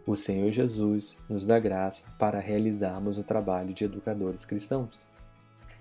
O 0.06 0.16
Senhor 0.16 0.50
Jesus 0.50 1.18
nos 1.28 1.44
dá 1.44 1.58
graça 1.58 2.08
para 2.18 2.40
realizarmos 2.40 3.18
o 3.18 3.24
trabalho 3.24 3.74
de 3.74 3.84
educadores 3.84 4.44
cristãos. 4.44 5.08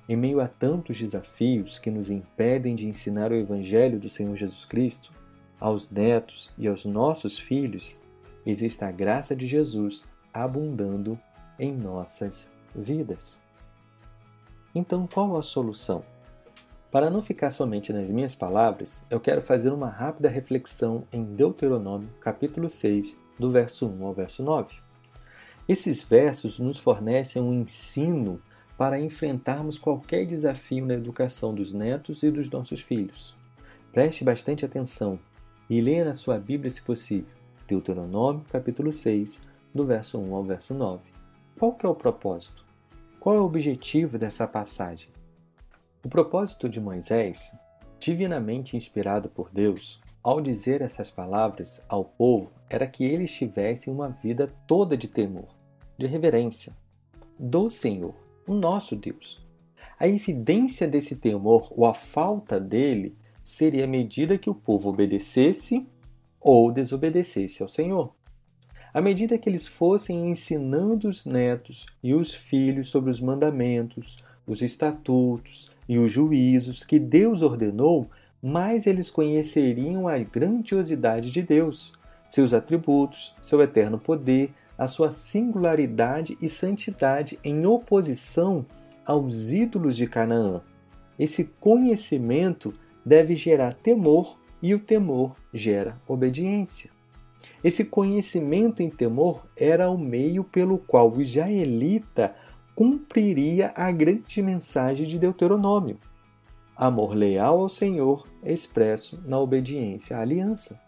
Em 0.07 0.15
meio 0.15 0.41
a 0.41 0.47
tantos 0.47 0.97
desafios 0.97 1.79
que 1.79 1.89
nos 1.89 2.09
impedem 2.09 2.75
de 2.75 2.87
ensinar 2.87 3.31
o 3.31 3.35
Evangelho 3.35 3.99
do 3.99 4.09
Senhor 4.09 4.35
Jesus 4.35 4.65
Cristo 4.65 5.13
aos 5.59 5.89
netos 5.89 6.53
e 6.57 6.67
aos 6.67 6.83
nossos 6.85 7.39
filhos, 7.39 8.01
existe 8.45 8.83
a 8.83 8.91
graça 8.91 9.35
de 9.35 9.45
Jesus 9.47 10.05
abundando 10.33 11.19
em 11.57 11.71
nossas 11.71 12.51
vidas. 12.75 13.39
Então, 14.73 15.07
qual 15.07 15.37
a 15.37 15.41
solução? 15.41 16.03
Para 16.91 17.11
não 17.11 17.21
ficar 17.21 17.51
somente 17.51 17.93
nas 17.93 18.09
minhas 18.09 18.33
palavras, 18.33 19.03
eu 19.11 19.19
quero 19.19 19.43
fazer 19.43 19.71
uma 19.71 19.89
rápida 19.89 20.27
reflexão 20.27 21.03
em 21.13 21.23
Deuteronômio, 21.23 22.09
capítulo 22.19 22.67
6, 22.67 23.15
do 23.37 23.51
verso 23.51 23.87
1 23.87 24.05
ao 24.07 24.11
verso 24.11 24.41
9. 24.41 24.79
Esses 25.67 26.01
versos 26.01 26.57
nos 26.57 26.79
fornecem 26.79 27.43
um 27.43 27.53
ensino 27.53 28.41
para 28.75 28.99
enfrentarmos 28.99 29.77
qualquer 29.77 30.25
desafio 30.25 30.83
na 30.83 30.95
educação 30.95 31.53
dos 31.53 31.73
netos 31.73 32.23
e 32.23 32.31
dos 32.31 32.49
nossos 32.49 32.81
filhos. 32.81 33.37
Preste 33.91 34.23
bastante 34.23 34.65
atenção 34.65 35.19
e 35.69 35.79
leia 35.81 36.03
na 36.03 36.15
sua 36.15 36.39
Bíblia, 36.39 36.71
se 36.71 36.81
possível, 36.81 37.29
Deuteronômio, 37.67 38.43
capítulo 38.51 38.91
6, 38.91 39.39
do 39.75 39.85
verso 39.85 40.17
1 40.17 40.33
ao 40.33 40.43
verso 40.43 40.73
9. 40.73 41.03
Qual 41.59 41.71
que 41.73 41.85
é 41.85 41.89
o 41.89 41.93
propósito? 41.93 42.65
Qual 43.19 43.35
é 43.35 43.39
o 43.39 43.45
objetivo 43.45 44.17
dessa 44.17 44.47
passagem? 44.47 45.18
O 46.01 46.07
propósito 46.07 46.69
de 46.69 46.79
Moisés, 46.79 47.53
divinamente 47.99 48.77
inspirado 48.77 49.27
por 49.27 49.49
Deus, 49.51 49.99
ao 50.23 50.39
dizer 50.39 50.81
essas 50.81 51.11
palavras 51.11 51.83
ao 51.89 52.05
povo, 52.05 52.51
era 52.69 52.87
que 52.87 53.03
eles 53.03 53.33
tivessem 53.33 53.91
uma 53.91 54.07
vida 54.07 54.49
toda 54.65 54.95
de 54.95 55.09
temor, 55.09 55.53
de 55.97 56.07
reverência 56.07 56.73
do 57.37 57.69
Senhor, 57.69 58.15
o 58.47 58.53
nosso 58.53 58.95
Deus. 58.95 59.45
A 59.99 60.07
evidência 60.07 60.87
desse 60.87 61.17
temor 61.17 61.67
ou 61.75 61.85
a 61.85 61.93
falta 61.93 62.61
dele 62.61 63.17
seria 63.43 63.83
a 63.83 63.87
medida 63.87 64.37
que 64.37 64.49
o 64.49 64.55
povo 64.55 64.87
obedecesse 64.87 65.85
ou 66.39 66.71
desobedecesse 66.71 67.61
ao 67.61 67.67
Senhor. 67.67 68.15
À 68.93 69.01
medida 69.01 69.37
que 69.37 69.49
eles 69.49 69.67
fossem 69.67 70.29
ensinando 70.29 71.09
os 71.09 71.25
netos 71.25 71.87
e 72.01 72.13
os 72.13 72.33
filhos 72.33 72.89
sobre 72.89 73.11
os 73.11 73.19
mandamentos, 73.19 74.23
os 74.47 74.61
estatutos 74.61 75.77
e 75.89 75.97
os 75.97 76.11
juízos 76.11 76.83
que 76.83 76.99
Deus 76.99 77.41
ordenou, 77.41 78.07
mais 78.39 78.85
eles 78.85 79.09
conheceriam 79.09 80.07
a 80.07 80.19
grandiosidade 80.19 81.31
de 81.31 81.41
Deus, 81.41 81.91
seus 82.27 82.53
atributos, 82.53 83.35
seu 83.41 83.59
eterno 83.59 83.97
poder, 83.97 84.53
a 84.77 84.87
sua 84.87 85.09
singularidade 85.09 86.37
e 86.39 86.47
santidade 86.47 87.39
em 87.43 87.65
oposição 87.65 88.63
aos 89.03 89.51
ídolos 89.51 89.97
de 89.97 90.05
Canaã. 90.05 90.61
Esse 91.17 91.45
conhecimento 91.59 92.71
deve 93.03 93.33
gerar 93.33 93.73
temor 93.73 94.37
e 94.61 94.75
o 94.75 94.79
temor 94.79 95.35
gera 95.51 95.99
obediência. 96.07 96.91
Esse 97.63 97.83
conhecimento 97.83 98.83
em 98.83 98.89
temor 98.89 99.45
era 99.57 99.89
o 99.89 99.97
meio 99.97 100.43
pelo 100.43 100.77
qual 100.77 101.11
o 101.11 101.19
israelita 101.19 102.35
cumpriria 102.79 103.73
a 103.75 103.91
grande 103.91 104.41
mensagem 104.41 105.05
de 105.05 105.19
Deuteronômio: 105.19 105.97
amor 106.77 107.13
leal 107.13 107.59
ao 107.59 107.67
Senhor 107.67 108.25
expresso 108.41 109.21
na 109.25 109.37
obediência 109.37 110.15
à 110.15 110.21
aliança. 110.21 110.79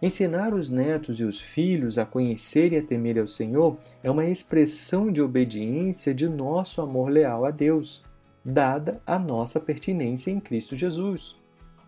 Ensinar 0.00 0.54
os 0.54 0.70
netos 0.70 1.18
e 1.18 1.24
os 1.24 1.40
filhos 1.40 1.98
a 1.98 2.06
conhecer 2.06 2.72
e 2.72 2.76
a 2.76 2.82
temer 2.84 3.18
ao 3.18 3.26
Senhor 3.26 3.76
é 4.00 4.08
uma 4.08 4.26
expressão 4.26 5.10
de 5.10 5.20
obediência 5.20 6.14
de 6.14 6.28
nosso 6.28 6.80
amor 6.80 7.10
leal 7.10 7.44
a 7.44 7.50
Deus, 7.50 8.04
dada 8.44 9.02
a 9.04 9.18
nossa 9.18 9.58
pertinência 9.58 10.30
em 10.30 10.38
Cristo 10.38 10.76
Jesus. 10.76 11.34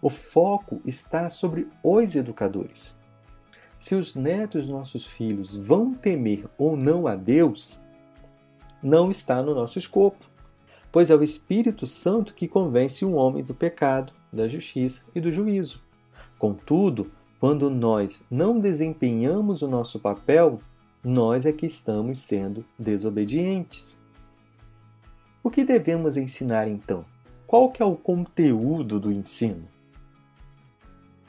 O 0.02 0.10
foco 0.10 0.82
está 0.84 1.28
sobre 1.28 1.68
os 1.84 2.16
educadores. 2.16 2.96
Se 3.78 3.94
os 3.94 4.16
netos 4.16 4.68
nossos 4.68 5.06
filhos 5.06 5.54
vão 5.54 5.94
temer 5.94 6.46
ou 6.58 6.76
não 6.76 7.06
a 7.06 7.14
Deus, 7.14 7.83
não 8.84 9.10
está 9.10 9.42
no 9.42 9.54
nosso 9.54 9.78
escopo, 9.78 10.24
pois 10.92 11.10
é 11.10 11.16
o 11.16 11.24
Espírito 11.24 11.86
Santo 11.86 12.34
que 12.34 12.46
convence 12.46 13.04
o 13.04 13.14
homem 13.14 13.42
do 13.42 13.54
pecado, 13.54 14.12
da 14.32 14.46
justiça 14.46 15.04
e 15.14 15.20
do 15.20 15.32
juízo. 15.32 15.82
Contudo, 16.38 17.10
quando 17.40 17.68
nós 17.70 18.22
não 18.30 18.60
desempenhamos 18.60 19.62
o 19.62 19.68
nosso 19.68 19.98
papel, 19.98 20.60
nós 21.02 21.44
é 21.44 21.52
que 21.52 21.66
estamos 21.66 22.18
sendo 22.20 22.64
desobedientes. 22.78 23.98
O 25.42 25.50
que 25.50 25.64
devemos 25.64 26.16
ensinar 26.16 26.68
então? 26.68 27.04
Qual 27.46 27.70
que 27.70 27.82
é 27.82 27.84
o 27.84 27.96
conteúdo 27.96 28.98
do 28.98 29.12
ensino? 29.12 29.68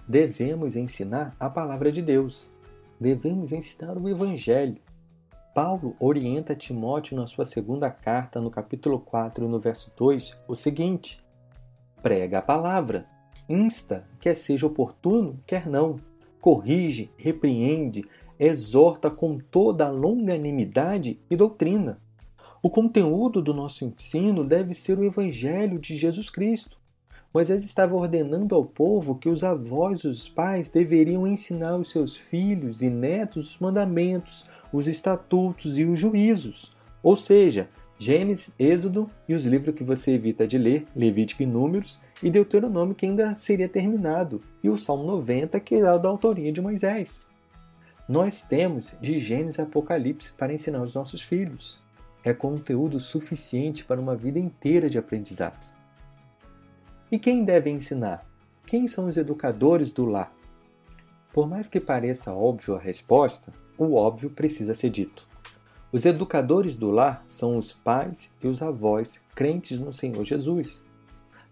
Devemos 0.07 0.75
ensinar 0.75 1.35
a 1.39 1.49
palavra 1.49 1.91
de 1.91 2.01
Deus. 2.01 2.49
Devemos 2.99 3.51
ensinar 3.51 3.97
o 3.97 4.07
evangelho. 4.07 4.77
Paulo 5.55 5.95
orienta 6.01 6.53
Timóteo 6.53 7.15
na 7.15 7.25
sua 7.25 7.45
segunda 7.45 7.89
carta, 7.89 8.41
no 8.41 8.51
capítulo 8.51 8.99
4, 8.99 9.47
no 9.47 9.57
verso 9.57 9.89
2, 9.95 10.37
o 10.49 10.53
seguinte: 10.53 11.25
prega 12.03 12.39
a 12.39 12.41
palavra, 12.41 13.07
insta, 13.47 14.05
quer 14.19 14.35
seja 14.35 14.67
oportuno, 14.67 15.41
quer 15.47 15.65
não, 15.65 15.95
corrige, 16.41 17.09
repreende, 17.15 18.03
exorta 18.37 19.09
com 19.09 19.37
toda 19.39 19.85
a 19.85 19.89
longanimidade 19.89 21.21
e 21.31 21.37
doutrina. 21.37 22.01
O 22.61 22.69
conteúdo 22.69 23.41
do 23.41 23.53
nosso 23.53 23.85
ensino 23.85 24.43
deve 24.43 24.73
ser 24.73 24.99
o 24.99 25.05
Evangelho 25.05 25.79
de 25.79 25.95
Jesus 25.95 26.29
Cristo. 26.29 26.77
Moisés 27.35 27.65
estava 27.65 27.93
ordenando 27.93 28.55
ao 28.55 28.63
povo 28.63 29.15
que 29.15 29.27
os 29.27 29.43
avós 29.43 30.05
os 30.05 30.29
pais 30.29 30.69
deveriam 30.69 31.27
ensinar 31.27 31.75
os 31.75 31.91
seus 31.91 32.15
filhos 32.15 32.81
e 32.81 32.89
netos 32.89 33.49
os 33.49 33.59
mandamentos, 33.59 34.45
os 34.71 34.87
estatutos 34.87 35.77
e 35.77 35.83
os 35.83 35.99
juízos. 35.99 36.71
Ou 37.03 37.13
seja, 37.13 37.67
Gênesis, 37.99 38.53
Êxodo 38.57 39.11
e 39.27 39.35
os 39.35 39.45
livros 39.45 39.75
que 39.75 39.83
você 39.83 40.11
evita 40.11 40.47
de 40.47 40.57
ler, 40.57 40.87
Levítico 40.95 41.43
e 41.43 41.45
Números, 41.45 41.99
e 42.23 42.29
Deuteronômio 42.29 42.95
que 42.95 43.05
ainda 43.05 43.35
seria 43.35 43.67
terminado, 43.67 44.41
e 44.63 44.69
o 44.69 44.77
Salmo 44.77 45.03
90 45.03 45.59
que 45.59 45.75
era 45.75 45.97
da 45.97 46.07
autoria 46.07 46.53
de 46.53 46.61
Moisés. 46.61 47.27
Nós 48.07 48.43
temos 48.43 48.95
de 49.01 49.19
Gênesis 49.19 49.59
a 49.59 49.63
Apocalipse 49.63 50.31
para 50.37 50.53
ensinar 50.53 50.81
os 50.81 50.93
nossos 50.93 51.21
filhos. 51.21 51.81
É 52.23 52.33
conteúdo 52.33 52.97
suficiente 52.97 53.83
para 53.83 53.99
uma 53.99 54.15
vida 54.15 54.39
inteira 54.39 54.89
de 54.89 54.97
aprendizado. 54.97 55.74
E 57.11 57.19
quem 57.19 57.45
deve 57.45 57.69
ensinar? 57.69 58.25
Quem 58.65 58.87
são 58.87 59.07
os 59.07 59.15
educadores 59.15 59.93
do 59.93 60.05
lar? 60.05 60.35
Por 61.31 61.47
mais 61.47 61.67
que 61.67 61.79
pareça 61.79 62.33
óbvio 62.33 62.75
a 62.75 62.79
resposta, 62.79 63.53
o 63.77 63.93
óbvio 63.93 64.31
precisa 64.31 64.73
ser 64.73 64.89
dito. 64.89 65.27
Os 65.91 66.03
educadores 66.05 66.75
do 66.75 66.89
lar 66.89 67.23
são 67.27 67.57
os 67.57 67.71
pais 67.71 68.31
e 68.43 68.47
os 68.47 68.61
avós 68.61 69.21
crentes 69.35 69.77
no 69.77 69.93
Senhor 69.93 70.25
Jesus. 70.25 70.83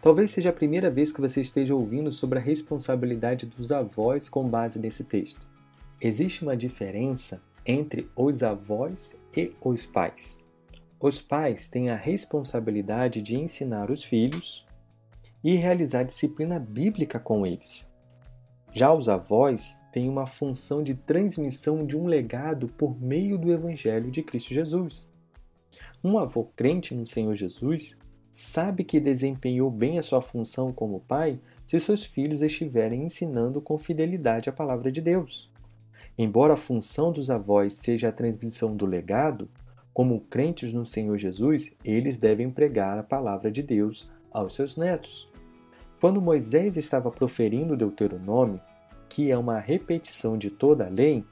Talvez 0.01 0.31
seja 0.31 0.49
a 0.49 0.53
primeira 0.53 0.89
vez 0.89 1.11
que 1.11 1.21
você 1.21 1.39
esteja 1.39 1.75
ouvindo 1.75 2.11
sobre 2.11 2.39
a 2.39 2.41
responsabilidade 2.41 3.45
dos 3.45 3.71
avós 3.71 4.27
com 4.27 4.49
base 4.49 4.79
nesse 4.79 5.03
texto. 5.03 5.47
Existe 6.01 6.41
uma 6.41 6.57
diferença 6.57 7.41
entre 7.65 8.09
os 8.15 8.41
avós 8.41 9.15
e 9.37 9.53
os 9.63 9.85
pais. 9.85 10.39
os 10.99 11.21
pais 11.21 11.69
têm 11.69 11.89
a 11.89 11.95
responsabilidade 11.95 13.21
de 13.21 13.39
ensinar 13.39 13.91
os 13.91 14.03
filhos 14.03 14.65
e 15.43 15.55
realizar 15.55 16.03
disciplina 16.03 16.59
bíblica 16.59 17.19
com 17.19 17.45
eles. 17.45 17.91
Já 18.71 18.93
os 18.93 19.09
avós 19.09 19.77
têm 19.91 20.09
uma 20.09 20.25
função 20.25 20.81
de 20.81 20.95
transmissão 20.95 21.85
de 21.85 21.95
um 21.95 22.07
legado 22.07 22.67
por 22.67 22.99
meio 22.99 23.37
do 23.37 23.51
Evangelho 23.51 24.09
de 24.09 24.23
Cristo 24.23 24.53
Jesus. 24.53 25.07
Um 26.03 26.17
avô 26.17 26.45
crente 26.55 26.95
no 26.95 27.05
Senhor 27.05 27.35
Jesus 27.35 27.97
sabe 28.31 28.83
que 28.83 28.99
desempenhou 28.99 29.69
bem 29.69 29.99
a 29.99 30.01
sua 30.01 30.21
função 30.21 30.73
como 30.73 31.01
pai 31.01 31.39
se 31.67 31.79
seus 31.79 32.03
filhos 32.03 32.41
estiverem 32.41 33.03
ensinando 33.03 33.61
com 33.61 33.77
fidelidade 33.77 34.49
a 34.49 34.53
palavra 34.53 34.91
de 34.91 35.01
Deus. 35.01 35.51
Embora 36.17 36.53
a 36.53 36.57
função 36.57 37.11
dos 37.11 37.29
avós 37.29 37.73
seja 37.73 38.09
a 38.09 38.11
transmissão 38.11 38.75
do 38.75 38.85
legado, 38.85 39.49
como 39.93 40.21
crentes 40.21 40.73
no 40.73 40.85
Senhor 40.85 41.17
Jesus, 41.17 41.71
eles 41.85 42.17
devem 42.17 42.49
pregar 42.49 42.97
a 42.97 43.03
palavra 43.03 43.51
de 43.51 43.61
Deus 43.61 44.09
aos 44.31 44.55
seus 44.55 44.75
netos. 44.75 45.31
Quando 46.03 46.21
Moisés 46.21 46.75
estava 46.75 47.09
proferindo 47.09 47.75
o 47.75 47.77
Deuteronômio, 47.77 48.59
que 49.07 49.31
é 49.31 49.37
uma 49.37 49.57
repetição 49.57 50.37
de 50.37 50.51
toda 50.51 50.85
a 50.85 50.89
lei, 50.89 51.23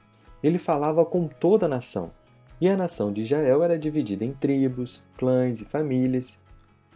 ele 0.42 0.56
falava 0.58 1.04
com 1.04 1.28
toda 1.28 1.66
a 1.66 1.68
nação. 1.68 2.10
E 2.58 2.70
a 2.70 2.74
nação 2.74 3.12
de 3.12 3.20
Israel 3.20 3.62
era 3.62 3.78
dividida 3.78 4.24
em 4.24 4.32
tribos, 4.32 5.02
clãs 5.18 5.60
e 5.60 5.66
famílias. 5.66 6.40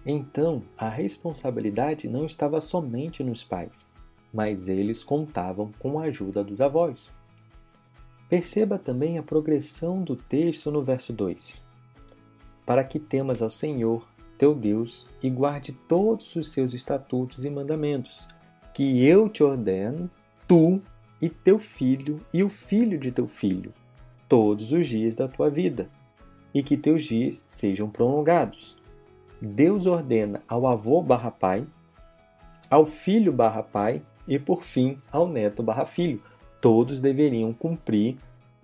Então, 0.06 0.62
a 0.78 0.88
responsabilidade 0.88 2.09
não 2.09 2.25
estava 2.25 2.62
somente 2.62 3.23
nos 3.23 3.45
pais, 3.45 3.92
mas 4.33 4.68
eles 4.71 5.04
contavam 5.04 5.71
com 5.78 5.99
a 5.99 6.04
ajuda 6.04 6.42
dos 6.42 6.62
avós. 6.62 7.14
Perceba 8.26 8.78
também 8.78 9.18
a 9.18 9.23
progressão 9.23 10.02
do 10.02 10.16
texto 10.16 10.71
no 10.71 10.83
verso 10.83 11.12
2. 11.12 11.62
Para 12.64 12.83
que 12.83 12.99
temas 12.99 13.42
ao 13.42 13.50
Senhor, 13.50 14.15
teu 14.38 14.55
Deus, 14.55 15.07
e 15.23 15.31
guarde 15.31 15.73
todos 15.73 16.35
os 16.37 16.52
seus 16.52 16.75
estatutos 16.75 17.45
e 17.45 17.50
mandamentos, 17.50 18.28
que 18.75 19.05
eu 19.05 19.28
te 19.28 19.43
ordeno, 19.43 20.11
tu 20.47 20.81
e 21.21 21.28
teu 21.28 21.59
filho 21.59 22.21
e 22.33 22.43
o 22.43 22.49
filho 22.49 22.99
de 22.99 23.11
teu 23.11 23.26
filho, 23.26 23.73
todos 24.28 24.73
os 24.73 24.87
dias 24.87 25.16
da 25.16 25.26
tua 25.26 25.49
vida, 25.50 25.88
e 26.52 26.62
que 26.62 26.76
teus 26.76 27.05
dias 27.05 27.43
sejam 27.47 27.88
prolongados. 27.88 28.76
Deus 29.40 29.87
ordena 29.87 30.43
ao 30.47 30.66
avô 30.66 31.02
barra 31.02 31.31
pai, 31.31 31.66
ao 32.69 32.85
filho 32.85 33.33
barra 33.33 33.62
pai 33.62 34.02
e, 34.26 34.38
por 34.38 34.64
fim, 34.64 35.00
ao 35.11 35.28
neto 35.28 35.62
barra 35.62 35.87
filho, 35.87 36.23
todos 36.61 37.00
deveriam 37.00 37.52
cumprir 37.52 38.16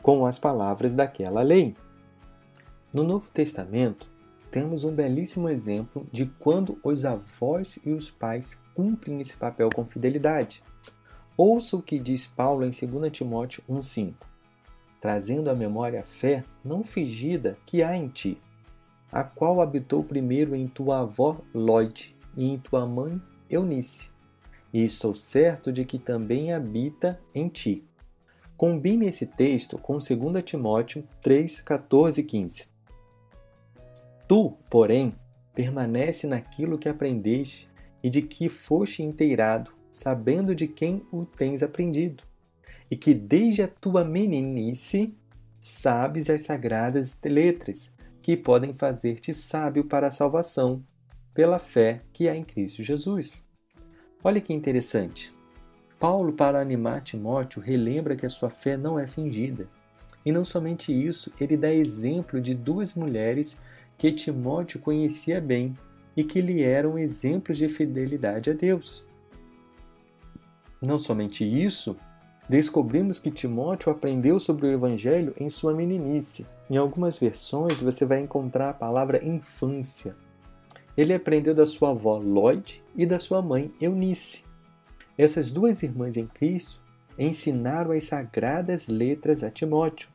com 0.02 0.26
as 0.26 0.38
palavras 0.38 0.92
daquela 0.92 1.42
lei. 1.42 1.74
No 2.92 3.04
Novo 3.04 3.30
Testamento, 3.30 4.10
temos 4.52 4.84
um 4.84 4.94
belíssimo 4.94 5.48
exemplo 5.48 6.06
de 6.12 6.26
quando 6.26 6.78
os 6.84 7.06
avós 7.06 7.78
e 7.86 7.90
os 7.90 8.10
pais 8.10 8.58
cumprem 8.74 9.18
esse 9.18 9.34
papel 9.34 9.70
com 9.74 9.86
fidelidade. 9.86 10.62
Ouça 11.34 11.74
o 11.74 11.82
que 11.82 11.98
diz 11.98 12.26
Paulo 12.26 12.62
em 12.62 12.70
2 12.70 13.10
Timóteo 13.10 13.64
1,5: 13.66 14.12
trazendo 15.00 15.48
à 15.48 15.54
memória 15.54 16.00
a 16.00 16.04
fé 16.04 16.44
não 16.62 16.84
fingida 16.84 17.56
que 17.64 17.82
há 17.82 17.96
em 17.96 18.08
ti, 18.08 18.38
a 19.10 19.24
qual 19.24 19.62
habitou 19.62 20.04
primeiro 20.04 20.54
em 20.54 20.68
tua 20.68 21.00
avó 21.00 21.40
Lloyd 21.54 22.14
e 22.36 22.44
em 22.44 22.58
tua 22.58 22.86
mãe 22.86 23.18
Eunice, 23.48 24.10
e 24.70 24.84
estou 24.84 25.14
certo 25.14 25.72
de 25.72 25.86
que 25.86 25.98
também 25.98 26.52
habita 26.52 27.18
em 27.34 27.48
ti. 27.48 27.88
Combine 28.54 29.06
esse 29.06 29.24
texto 29.24 29.78
com 29.78 29.96
2 29.96 30.44
Timóteo 30.44 31.08
3, 31.22 31.62
14 31.62 32.20
e 32.20 32.24
15. 32.24 32.71
Tu, 34.28 34.56
porém, 34.70 35.14
permanece 35.54 36.26
naquilo 36.26 36.78
que 36.78 36.88
aprendeste 36.88 37.68
e 38.02 38.10
de 38.10 38.22
que 38.22 38.48
foste 38.48 39.02
inteirado, 39.02 39.72
sabendo 39.90 40.54
de 40.54 40.66
quem 40.66 41.06
o 41.12 41.24
tens 41.24 41.62
aprendido, 41.62 42.24
e 42.90 42.96
que 42.96 43.14
desde 43.14 43.62
a 43.62 43.68
tua 43.68 44.04
meninice 44.04 45.14
sabes 45.60 46.28
as 46.28 46.42
sagradas 46.42 47.18
letras, 47.24 47.94
que 48.20 48.36
podem 48.36 48.72
fazer-te 48.72 49.34
sábio 49.34 49.84
para 49.84 50.06
a 50.06 50.10
salvação, 50.10 50.82
pela 51.34 51.58
fé 51.58 52.02
que 52.12 52.28
há 52.28 52.36
em 52.36 52.44
Cristo 52.44 52.82
Jesus. 52.82 53.46
Olha 54.22 54.40
que 54.40 54.52
interessante. 54.52 55.34
Paulo, 55.98 56.32
para 56.32 56.60
animar 56.60 57.02
Timóteo, 57.02 57.62
relembra 57.62 58.16
que 58.16 58.26
a 58.26 58.28
sua 58.28 58.50
fé 58.50 58.76
não 58.76 58.98
é 58.98 59.06
fingida. 59.06 59.68
E 60.24 60.32
não 60.32 60.44
somente 60.44 60.92
isso, 60.92 61.32
ele 61.40 61.56
dá 61.56 61.72
exemplo 61.72 62.40
de 62.40 62.54
duas 62.54 62.94
mulheres 62.94 63.58
que 64.02 64.10
Timóteo 64.10 64.80
conhecia 64.80 65.40
bem 65.40 65.76
e 66.16 66.24
que 66.24 66.40
lhe 66.40 66.60
eram 66.60 66.98
exemplos 66.98 67.56
de 67.56 67.68
fidelidade 67.68 68.50
a 68.50 68.52
Deus. 68.52 69.06
Não 70.84 70.98
somente 70.98 71.44
isso, 71.44 71.96
descobrimos 72.48 73.20
que 73.20 73.30
Timóteo 73.30 73.92
aprendeu 73.92 74.40
sobre 74.40 74.66
o 74.66 74.72
Evangelho 74.72 75.32
em 75.38 75.48
sua 75.48 75.72
meninice. 75.72 76.44
Em 76.68 76.76
algumas 76.76 77.16
versões 77.16 77.80
você 77.80 78.04
vai 78.04 78.18
encontrar 78.18 78.70
a 78.70 78.74
palavra 78.74 79.24
infância. 79.24 80.16
Ele 80.96 81.14
aprendeu 81.14 81.54
da 81.54 81.64
sua 81.64 81.90
avó 81.90 82.18
Lloyd 82.18 82.82
e 82.96 83.06
da 83.06 83.20
sua 83.20 83.40
mãe 83.40 83.72
Eunice. 83.80 84.42
Essas 85.16 85.48
duas 85.48 85.80
irmãs 85.80 86.16
em 86.16 86.26
Cristo 86.26 86.80
ensinaram 87.16 87.92
as 87.92 88.02
sagradas 88.02 88.88
letras 88.88 89.44
a 89.44 89.50
Timóteo. 89.52 90.11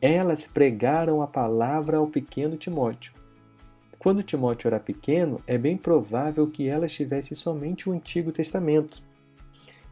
Elas 0.00 0.46
pregaram 0.46 1.22
a 1.22 1.26
palavra 1.26 1.96
ao 1.96 2.06
pequeno 2.06 2.56
Timóteo. 2.56 3.14
Quando 3.98 4.22
Timóteo 4.22 4.68
era 4.68 4.78
pequeno, 4.78 5.40
é 5.46 5.56
bem 5.56 5.76
provável 5.76 6.48
que 6.48 6.68
elas 6.68 6.92
tivessem 6.92 7.36
somente 7.36 7.88
o 7.88 7.92
Antigo 7.92 8.30
Testamento. 8.30 9.02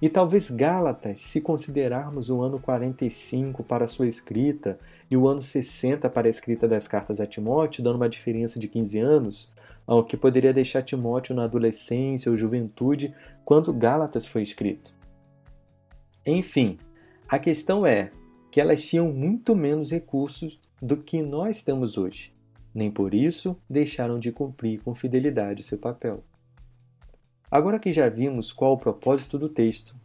E 0.00 0.08
talvez 0.08 0.50
Gálatas, 0.50 1.20
se 1.20 1.40
considerarmos 1.40 2.28
o 2.28 2.42
ano 2.42 2.60
45 2.60 3.64
para 3.64 3.88
sua 3.88 4.06
escrita 4.06 4.78
e 5.10 5.16
o 5.16 5.26
ano 5.26 5.40
60 5.40 6.10
para 6.10 6.26
a 6.26 6.30
escrita 6.30 6.68
das 6.68 6.86
cartas 6.86 7.20
a 7.20 7.26
Timóteo, 7.26 7.82
dando 7.82 7.96
uma 7.96 8.08
diferença 8.08 8.58
de 8.58 8.68
15 8.68 8.98
anos, 8.98 9.52
ao 9.86 10.04
que 10.04 10.16
poderia 10.16 10.52
deixar 10.52 10.82
Timóteo 10.82 11.34
na 11.34 11.44
adolescência 11.44 12.30
ou 12.30 12.36
juventude 12.36 13.14
quando 13.44 13.72
Gálatas 13.72 14.26
foi 14.26 14.42
escrito. 14.42 14.94
Enfim, 16.26 16.78
a 17.28 17.38
questão 17.38 17.86
é 17.86 18.10
que 18.54 18.60
elas 18.60 18.84
tinham 18.84 19.12
muito 19.12 19.56
menos 19.56 19.90
recursos 19.90 20.60
do 20.80 20.96
que 20.96 21.20
nós 21.22 21.60
temos 21.60 21.98
hoje, 21.98 22.32
nem 22.72 22.88
por 22.88 23.12
isso 23.12 23.56
deixaram 23.68 24.16
de 24.16 24.30
cumprir 24.30 24.80
com 24.80 24.94
fidelidade 24.94 25.64
seu 25.64 25.76
papel. 25.76 26.22
Agora 27.50 27.80
que 27.80 27.92
já 27.92 28.08
vimos 28.08 28.52
qual 28.52 28.74
o 28.74 28.78
propósito 28.78 29.40
do 29.40 29.48
texto, 29.48 29.96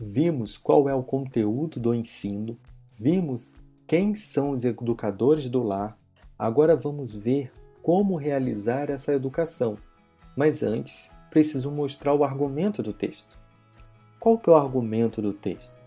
vimos 0.00 0.56
qual 0.56 0.88
é 0.88 0.94
o 0.94 1.02
conteúdo 1.02 1.78
do 1.78 1.94
ensino, 1.94 2.56
vimos 2.90 3.54
quem 3.86 4.14
são 4.14 4.52
os 4.52 4.64
educadores 4.64 5.50
do 5.50 5.62
lar, 5.62 5.98
agora 6.38 6.74
vamos 6.74 7.14
ver 7.14 7.52
como 7.82 8.16
realizar 8.16 8.88
essa 8.88 9.12
educação. 9.12 9.76
Mas 10.34 10.62
antes, 10.62 11.12
preciso 11.28 11.70
mostrar 11.70 12.14
o 12.14 12.24
argumento 12.24 12.82
do 12.82 12.94
texto. 12.94 13.38
Qual 14.18 14.38
que 14.38 14.48
é 14.48 14.52
o 14.54 14.56
argumento 14.56 15.20
do 15.20 15.34
texto? 15.34 15.81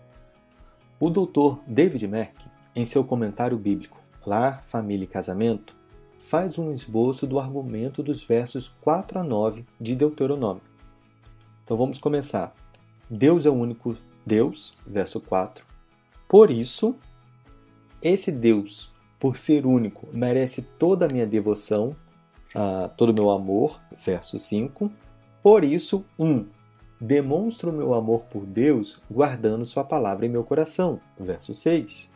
O 0.98 1.10
doutor 1.10 1.60
David 1.66 2.08
Merck, 2.08 2.46
em 2.74 2.84
seu 2.84 3.04
comentário 3.04 3.58
bíblico 3.58 4.00
Lar, 4.24 4.64
Família 4.64 5.04
e 5.04 5.08
Casamento, 5.08 5.76
faz 6.18 6.58
um 6.58 6.72
esboço 6.72 7.26
do 7.26 7.38
argumento 7.38 8.02
dos 8.02 8.24
versos 8.24 8.68
4 8.80 9.18
a 9.18 9.22
9 9.22 9.64
de 9.80 9.94
Deuteronômio. 9.94 10.62
Então 11.62 11.76
vamos 11.76 11.98
começar. 11.98 12.54
Deus 13.10 13.44
é 13.44 13.50
o 13.50 13.54
único 13.54 13.96
Deus, 14.24 14.74
verso 14.86 15.20
4. 15.20 15.66
Por 16.26 16.50
isso, 16.50 16.96
esse 18.02 18.32
Deus 18.32 18.90
por 19.18 19.36
ser 19.36 19.66
único, 19.66 20.08
merece 20.12 20.62
toda 20.62 21.06
a 21.06 21.08
minha 21.12 21.26
devoção, 21.26 21.96
uh, 22.54 22.88
todo 22.96 23.10
o 23.10 23.14
meu 23.14 23.30
amor, 23.30 23.80
verso 23.98 24.38
5. 24.38 24.90
Por 25.42 25.64
isso, 25.64 26.04
1. 26.18 26.26
Um, 26.26 26.46
demonstro 27.00 27.72
meu 27.72 27.94
amor 27.94 28.24
por 28.24 28.44
Deus 28.44 29.00
guardando 29.10 29.64
Sua 29.64 29.84
palavra 29.84 30.26
em 30.26 30.28
meu 30.28 30.44
coração, 30.44 31.00
verso 31.18 31.52
6. 31.52 32.10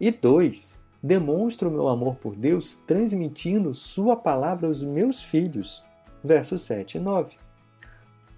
E 0.00 0.10
2. 0.10 0.80
Demonstro 1.02 1.70
meu 1.70 1.88
amor 1.88 2.16
por 2.16 2.36
Deus 2.36 2.76
transmitindo 2.86 3.74
Sua 3.74 4.16
palavra 4.16 4.68
aos 4.68 4.82
meus 4.82 5.22
filhos, 5.22 5.84
versos 6.22 6.62
7 6.62 6.98
e 6.98 7.00
9. 7.00 7.36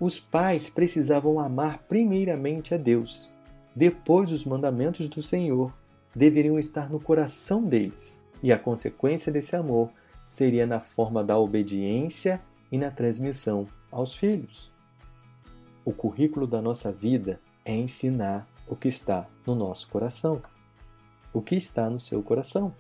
Os 0.01 0.19
pais 0.19 0.69
precisavam 0.69 1.39
amar 1.39 1.85
primeiramente 1.89 2.75
a 2.75 2.77
Deus, 2.77 3.31
depois 3.75 4.33
os 4.33 4.45
mandamentos 4.45 5.09
do 5.09 5.23
Senhor, 5.23 5.73
deveriam 6.15 6.59
estar 6.59 6.91
no 6.91 7.01
coração 7.01 7.65
deles, 7.65 8.21
e 8.43 8.53
a 8.53 8.59
consequência 8.59 9.33
desse 9.33 9.57
amor 9.57 9.91
seria 10.25 10.67
na 10.67 10.81
forma 10.81 11.23
da 11.23 11.39
obediência 11.39 12.41
e 12.73 12.79
na 12.79 12.91
transmissão 12.91 13.67
aos 13.91 14.15
filhos. 14.15 14.74
O 15.85 15.93
currículo 15.93 16.47
da 16.47 16.63
nossa 16.63 16.91
vida 16.91 17.41
é 17.65 17.75
ensinar 17.75 18.49
o 18.67 18.75
que 18.75 18.89
está 18.89 19.29
no 19.47 19.55
nosso 19.55 19.89
coração. 19.89 20.43
O 21.33 21.43
que 21.43 21.57
está 21.57 21.91
no 21.91 22.01
seu 22.01 22.23
coração? 22.23 22.75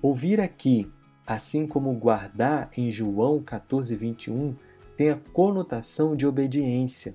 Ouvir 0.00 0.40
aqui, 0.40 0.90
assim 1.26 1.66
como 1.66 1.92
guardar 1.94 2.70
em 2.76 2.90
João 2.90 3.42
14, 3.42 3.96
21, 3.96 4.54
tem 4.96 5.10
a 5.10 5.18
conotação 5.32 6.14
de 6.14 6.26
obediência. 6.26 7.14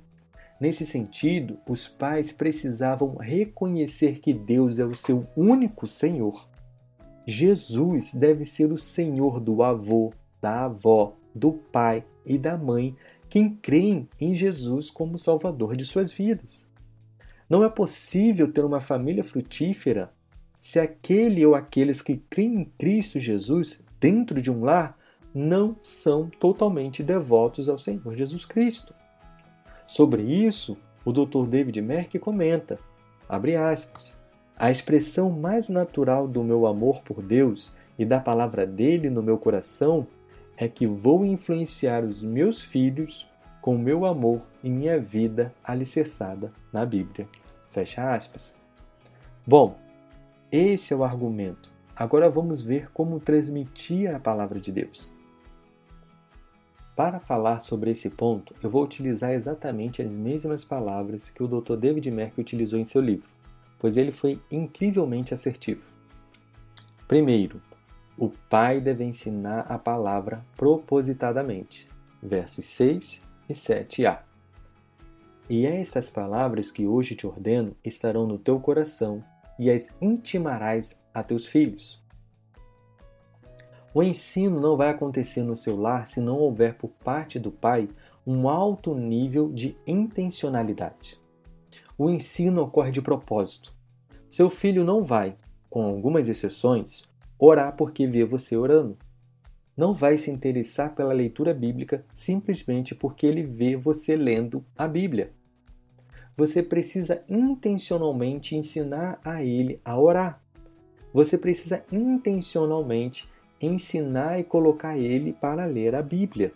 Nesse 0.59 0.85
sentido, 0.85 1.59
os 1.67 1.87
pais 1.87 2.31
precisavam 2.31 3.15
reconhecer 3.15 4.19
que 4.19 4.33
Deus 4.33 4.79
é 4.79 4.85
o 4.85 4.95
seu 4.95 5.27
único 5.35 5.87
Senhor. 5.87 6.49
Jesus 7.25 8.13
deve 8.13 8.45
ser 8.45 8.71
o 8.71 8.77
Senhor 8.77 9.39
do 9.39 9.61
avô, 9.61 10.11
da 10.41 10.65
avó, 10.65 11.13
do 11.35 11.51
pai 11.51 12.03
e 12.25 12.37
da 12.37 12.57
mãe, 12.57 12.95
quem 13.29 13.49
creem 13.49 14.07
em 14.19 14.33
Jesus 14.33 14.89
como 14.89 15.17
Salvador 15.17 15.75
de 15.75 15.85
suas 15.85 16.11
vidas. 16.11 16.67
Não 17.49 17.63
é 17.63 17.69
possível 17.69 18.51
ter 18.51 18.65
uma 18.65 18.81
família 18.81 19.23
frutífera 19.23 20.11
se 20.57 20.79
aquele 20.79 21.45
ou 21.45 21.55
aqueles 21.55 22.01
que 22.01 22.17
creem 22.29 22.61
em 22.61 22.65
Cristo 22.65 23.19
Jesus 23.19 23.81
dentro 23.99 24.41
de 24.41 24.51
um 24.51 24.63
lar 24.63 24.97
não 25.33 25.75
são 25.81 26.29
totalmente 26.29 27.03
devotos 27.03 27.69
ao 27.69 27.77
Senhor 27.77 28.15
Jesus 28.15 28.45
Cristo. 28.45 28.93
Sobre 29.85 30.23
isso, 30.23 30.77
o 31.05 31.13
Dr. 31.13 31.45
David 31.47 31.81
Merck 31.81 32.19
comenta, 32.19 32.79
aspas, 33.29 34.17
a 34.57 34.71
expressão 34.71 35.29
mais 35.29 35.69
natural 35.69 36.27
do 36.27 36.43
meu 36.43 36.65
amor 36.65 37.01
por 37.03 37.21
Deus 37.21 37.73
e 37.97 38.03
da 38.03 38.19
palavra 38.19 38.65
dele 38.65 39.09
no 39.09 39.21
meu 39.21 39.37
coração 39.37 40.07
é 40.58 40.67
que 40.67 40.88
vou 40.88 41.24
influenciar 41.24 42.04
os 42.04 42.24
meus 42.24 42.62
filhos 42.62 43.30
com 43.62 43.78
meu 43.78 44.06
amor 44.06 44.41
e 44.63 44.70
minha 44.70 45.00
vida 45.00 45.54
alicerçada 45.63 46.52
na 46.74 46.86
Bíblia. 46.86 47.28
Fecha 47.70 48.13
aspas. 48.13 48.56
Bom, 49.46 49.78
esse 50.52 50.93
é 50.93 50.96
o 50.96 51.04
argumento. 51.04 51.72
Agora 51.96 52.30
vamos 52.30 52.62
ver 52.62 52.89
como 52.91 53.20
transmitir 53.20 54.13
a 54.13 54.20
palavra 54.20 54.60
de 54.60 54.72
Deus. 54.72 55.13
Para 56.96 57.20
falar 57.20 57.60
sobre 57.60 57.91
esse 57.91 58.10
ponto, 58.10 58.56
eu 58.63 58.70
vou 58.70 58.84
utilizar 58.84 59.32
exatamente 59.32 60.02
as 60.02 60.12
mesmas 60.12 60.65
palavras 60.65 61.30
que 61.30 61.43
o 61.43 61.48
Dr. 61.48 61.76
David 61.76 62.10
Merck 62.10 62.39
utilizou 62.41 62.80
em 62.80 62.86
seu 62.86 63.02
livro, 63.02 63.30
pois 63.78 63.98
ele 63.98 64.12
foi 64.12 64.41
incrivelmente 64.50 65.34
assertivo. 65.34 65.84
Primeiro, 67.08 67.62
o 68.17 68.30
pai 68.30 68.82
deve 68.82 69.03
ensinar 69.03 69.62
a 69.69 69.77
palavra 69.77 70.43
propositadamente. 70.56 71.88
Versos 72.21 72.65
6 72.65 73.21
e 73.47 73.53
7a. 73.53 74.19
E 75.49 75.65
estas 75.65 76.10
palavras 76.10 76.71
que 76.71 76.88
hoje 76.88 77.15
te 77.15 77.27
ordeno 77.27 77.75
estarão 77.86 78.25
no 78.25 78.39
teu 78.39 78.60
coração 78.60 79.23
e 79.60 79.69
as 79.69 79.89
intimarás 80.01 81.01
a 81.13 81.21
teus 81.23 81.45
filhos. 81.45 82.03
O 83.93 84.03
ensino 84.03 84.60
não 84.60 84.75
vai 84.75 84.89
acontecer 84.89 85.43
no 85.43 85.56
seu 85.56 85.80
lar 85.80 86.08
se 86.08 86.19
não 86.19 86.38
houver 86.38 86.75
por 86.75 86.89
parte 86.89 87.39
do 87.39 87.51
pai 87.51 87.88
um 88.25 88.49
alto 88.49 88.93
nível 88.93 89.49
de 89.51 89.77
intencionalidade. 89.88 91.19
O 91.97 92.10
ensino 92.10 92.63
ocorre 92.63 92.91
de 92.91 93.01
propósito. 93.01 93.73
Seu 94.27 94.49
filho 94.49 94.84
não 94.84 95.03
vai, 95.03 95.38
com 95.69 95.84
algumas 95.84 96.27
exceções, 96.27 97.08
orar 97.39 97.76
porque 97.76 98.08
vê 98.08 98.26
você 98.26 98.56
orando. 98.56 98.97
Não 99.76 99.93
vai 99.93 100.17
se 100.17 100.32
interessar 100.32 100.95
pela 100.95 101.13
leitura 101.13 101.54
bíblica 101.54 102.04
simplesmente 102.13 102.95
porque 102.95 103.26
ele 103.26 103.43
vê 103.43 103.76
você 103.76 104.15
lendo 104.15 104.65
a 104.78 104.88
Bíblia 104.88 105.32
você 106.38 106.62
precisa 106.62 107.23
intencionalmente 107.28 108.56
ensinar 108.56 109.19
a 109.26 109.43
ele 109.43 109.82
a 109.84 110.00
orar. 110.00 110.39
Você 111.12 111.36
precisa 111.36 111.84
intencionalmente 111.91 113.28
ensinar 113.60 114.39
e 114.39 114.43
colocar 114.43 114.95
ele 114.95 115.34
para 115.34 115.65
ler 115.65 115.95
a 115.95 116.04
Bíblia. 116.04 116.54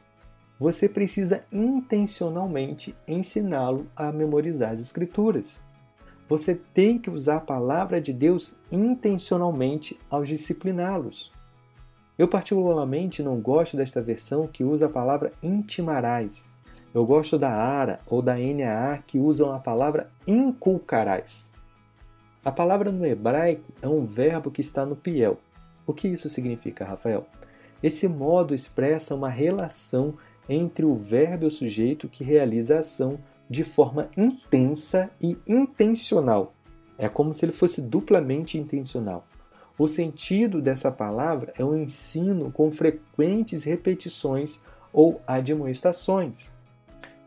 Você 0.60 0.88
precisa 0.88 1.44
intencionalmente 1.52 2.96
ensiná-lo 3.08 3.88
a 3.96 4.12
memorizar 4.12 4.72
as 4.72 4.80
Escrituras. 4.80 5.64
Você 6.32 6.56
tem 6.56 6.98
que 6.98 7.10
usar 7.10 7.36
a 7.36 7.42
palavra 7.42 8.00
de 8.00 8.14
Deus 8.14 8.56
intencionalmente 8.72 10.00
ao 10.10 10.24
discipliná-los. 10.24 11.30
Eu, 12.18 12.26
particularmente, 12.26 13.22
não 13.22 13.38
gosto 13.42 13.76
desta 13.76 14.02
versão 14.02 14.48
que 14.48 14.64
usa 14.64 14.86
a 14.86 14.90
palavra 14.90 15.34
intimarás. 15.44 16.58
Eu 16.94 17.06
gosto 17.06 17.38
da 17.38 17.52
ARA 17.52 18.00
ou 18.08 18.22
da 18.22 18.38
NAA 18.38 19.00
que 19.06 19.20
usam 19.20 19.52
a 19.52 19.60
palavra 19.60 20.10
inculcarás. 20.26 21.52
A 22.46 22.50
palavra 22.50 22.94
no 22.94 23.06
hebraico 23.06 23.66
é 23.82 23.88
um 23.90 24.02
verbo 24.02 24.50
que 24.50 24.62
está 24.62 24.86
no 24.86 24.96
piel. 24.96 25.38
O 25.86 25.94
que 25.94 26.08
isso 26.08 26.30
significa, 26.30 26.86
Rafael? 26.86 27.28
Esse 27.84 28.08
modo 28.08 28.56
expressa 28.56 29.14
uma 29.14 29.28
relação 29.28 30.14
entre 30.48 30.86
o 30.86 30.96
verbo 30.96 31.44
e 31.44 31.48
o 31.48 31.52
sujeito 31.52 32.08
que 32.08 32.24
realiza 32.24 32.78
a 32.78 32.80
ação 32.80 33.20
de 33.52 33.66
forma 33.66 34.10
intensa 34.16 35.12
e 35.20 35.38
intencional. 35.46 36.54
É 36.98 37.10
como 37.10 37.34
se 37.34 37.44
ele 37.44 37.52
fosse 37.52 37.82
duplamente 37.82 38.58
intencional. 38.58 39.28
O 39.78 39.90
sentido 39.90 40.62
dessa 40.62 40.90
palavra 40.90 41.52
é 41.58 41.66
um 41.66 41.76
ensino 41.76 42.50
com 42.50 42.72
frequentes 42.72 43.66
repetições 43.66 44.62
ou 44.94 45.22
admoestações. 45.28 46.54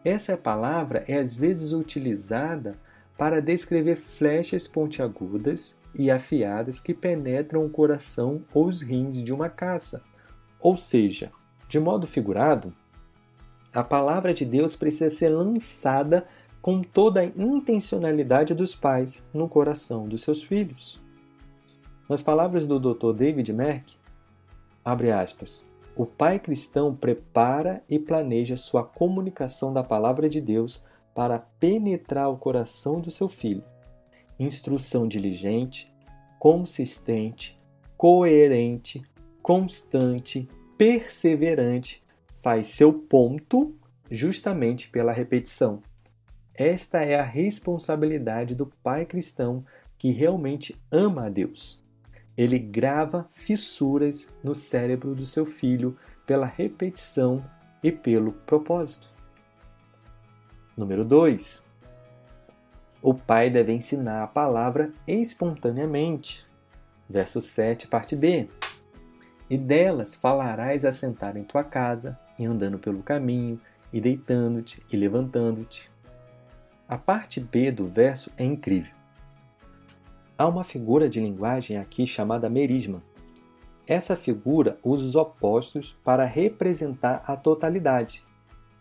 Essa 0.03 0.35
palavra 0.35 1.05
é 1.07 1.19
às 1.19 1.35
vezes 1.35 1.73
utilizada 1.73 2.79
para 3.19 3.43
descrever 3.43 3.97
flechas 3.97 4.67
pontiagudas 4.67 5.79
e 5.95 6.11
afiadas 6.11 6.81
que 6.81 6.95
penetram 6.95 7.67
o 7.67 7.71
coração 7.71 8.43
ou 8.55 8.67
os 8.67 8.81
rins 8.81 9.23
de 9.23 9.31
uma 9.31 9.51
caça. 9.51 10.03
Ou 10.59 10.75
seja, 10.75 11.31
de 11.69 11.79
modo 11.79 12.07
figurado, 12.07 12.73
a 13.75 13.83
palavra 13.83 14.33
de 14.33 14.45
Deus 14.45 14.77
precisa 14.77 15.11
ser 15.11 15.31
lançada 15.31 16.27
com 16.63 16.81
toda 16.81 17.21
a 17.21 17.25
intencionalidade 17.25 18.55
dos 18.55 18.75
pais 18.75 19.25
no 19.35 19.49
coração 19.49 20.07
dos 20.07 20.23
seus 20.23 20.43
filhos. 20.45 21.03
Nas 22.09 22.23
palavras 22.23 22.67
do 22.67 22.79
Dr. 22.79 23.13
David 23.13 23.53
Merck, 23.53 23.97
abre 24.85 25.11
aspas, 25.11 25.67
o 25.97 26.07
pai 26.07 26.39
cristão 26.39 26.95
prepara 26.95 27.83
e 27.89 27.99
planeja 27.99 28.57
sua 28.57 28.85
comunicação 28.85 29.73
da 29.73 29.83
palavra 29.83 30.29
de 30.29 30.41
Deus 30.41 30.85
para 31.13 31.39
penetrar 31.39 32.31
o 32.31 32.37
coração 32.37 33.01
do 33.01 33.11
seu 33.11 33.29
filho. 33.29 33.65
Instrução 34.39 35.09
diligente, 35.09 35.93
consistente, 36.39 37.61
coerente, 37.97 39.03
constante, 39.43 40.49
perseverante, 40.79 42.04
faz 42.45 42.67
seu 42.67 42.93
ponto 42.93 43.75
justamente 44.11 44.91
pela 44.91 45.15
repetição. 45.15 45.83
Esta 46.55 47.01
é 47.01 47.19
a 47.19 47.23
responsabilidade 47.23 48.55
do 48.55 48.67
pai 48.67 49.07
cristão 49.07 49.65
que 49.97 50.11
realmente 50.11 50.79
ama 50.93 51.25
a 51.25 51.29
Deus. 51.31 51.83
Ele 52.37 52.59
grava 52.59 53.25
fissuras 53.31 54.29
no 54.43 54.55
cérebro 54.55 55.15
do 55.15 55.25
seu 55.25 55.47
filho 55.47 55.97
pela 56.27 56.45
repetição 56.45 57.43
e 57.83 57.91
pelo 57.91 58.33
propósito. 58.33 59.11
Número 60.77 61.03
2. 61.03 61.65
O 63.01 63.15
pai 63.15 63.49
deve 63.49 63.73
ensinar 63.73 64.23
a 64.23 64.27
palavra 64.27 64.93
espontaneamente. 65.07 66.47
Verso 67.09 67.41
7, 67.41 67.89
parte 67.89 68.15
B. 68.15 68.51
E 69.49 69.57
delas 69.57 70.15
falarás 70.15 70.85
a 70.85 70.93
sentar 70.93 71.39
em 71.39 71.45
tua 71.45 71.65
casa, 71.65 72.19
e 72.39 72.45
andando 72.45 72.79
pelo 72.79 73.03
caminho, 73.03 73.61
e 73.93 74.01
deitando-te 74.01 74.83
e 74.91 74.97
levantando-te. 74.97 75.91
A 76.89 76.99
parte 76.99 77.41
B 77.41 77.71
do 77.71 77.87
verso 77.87 78.31
é 78.37 78.45
incrível. 78.45 78.93
Há 80.37 80.49
uma 80.49 80.65
figura 80.65 81.09
de 81.09 81.21
linguagem 81.21 81.79
aqui 81.79 82.07
chamada 82.07 82.51
merisma. 82.51 83.03
Essa 83.87 84.17
figura 84.17 84.79
usa 84.83 85.05
os 85.05 85.15
opostos 85.15 85.97
para 86.03 86.25
representar 86.25 87.23
a 87.25 87.37
totalidade. 87.37 88.25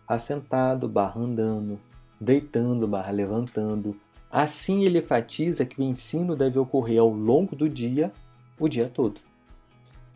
Assentado 0.06 0.88
barra 0.88 1.20
andando, 1.20 1.78
deitando 2.20 2.88
barra 2.88 3.12
levantando. 3.12 3.96
Assim 4.30 4.82
ele 4.82 4.98
enfatiza 4.98 5.64
que 5.64 5.80
o 5.80 5.84
ensino 5.84 6.34
deve 6.34 6.58
ocorrer 6.58 7.00
ao 7.00 7.10
longo 7.10 7.54
do 7.54 7.68
dia, 7.68 8.12
o 8.58 8.68
dia 8.68 8.88
todo. 8.88 9.20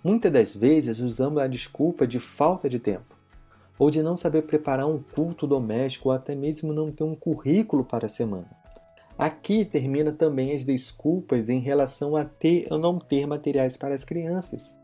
Muitas 0.03 0.33
das 0.33 0.55
vezes 0.55 0.99
usamos 0.99 1.41
a 1.41 1.47
desculpa 1.47 2.07
de 2.07 2.19
falta 2.19 2.69
de 2.69 2.79
tempo, 2.79 3.15
ou 3.79 3.91
de 3.91 4.03
não 4.03 4.17
saber 4.17 4.43
preparar 4.43 4.87
um 4.87 5.03
culto 5.03 5.47
doméstico, 5.47 6.09
ou 6.09 6.15
até 6.15 6.35
mesmo 6.35 6.73
não 6.73 6.91
ter 6.91 7.05
um 7.05 7.15
currículo 7.15 7.85
para 7.85 8.07
a 8.07 8.09
semana. 8.09 8.51
Aqui 9.17 9.65
termina 9.65 10.13
também 10.13 10.55
as 10.55 10.65
desculpas 10.65 11.49
em 11.49 11.59
relação 11.59 12.17
a 12.17 12.25
ter 12.25 12.67
ou 12.71 12.79
não 12.79 12.99
ter 12.99 13.27
materiais 13.27 13.77
para 13.77 13.95
as 13.95 14.05
crianças. 14.05 14.77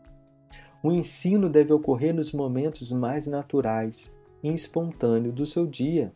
O 0.83 0.91
ensino 0.91 1.49
deve 1.49 1.73
ocorrer 1.73 2.13
nos 2.13 2.31
momentos 2.31 2.91
mais 2.91 3.27
naturais 3.27 4.13
e 4.43 4.53
espontâneos 4.53 5.33
do 5.33 5.45
seu 5.45 5.65
dia. 5.65 6.13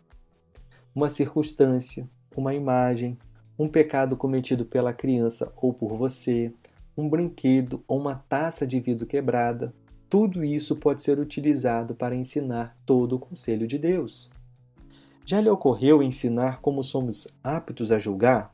Uma 0.93 1.09
circunstância, 1.09 2.09
uma 2.35 2.53
imagem, 2.53 3.17
um 3.57 3.67
pecado 3.67 4.15
cometido 4.15 4.65
pela 4.65 4.93
criança 4.93 5.51
ou 5.55 5.73
por 5.73 5.95
você, 5.97 6.53
um 6.97 7.09
brinquedo 7.09 7.83
ou 7.87 7.97
uma 7.97 8.15
taça 8.15 8.67
de 8.67 8.79
vidro 8.79 9.07
quebrada, 9.07 9.73
tudo 10.09 10.43
isso 10.43 10.75
pode 10.75 11.03
ser 11.03 11.19
utilizado 11.19 11.93
para 11.93 12.15
ensinar 12.15 12.75
todo 12.85 13.15
o 13.15 13.19
conselho 13.19 13.67
de 13.67 13.77
Deus. 13.77 14.29
Já 15.23 15.39
lhe 15.39 15.49
ocorreu 15.49 16.01
ensinar 16.01 16.59
como 16.61 16.83
somos 16.83 17.27
aptos 17.43 17.91
a 17.91 17.99
julgar? 17.99 18.51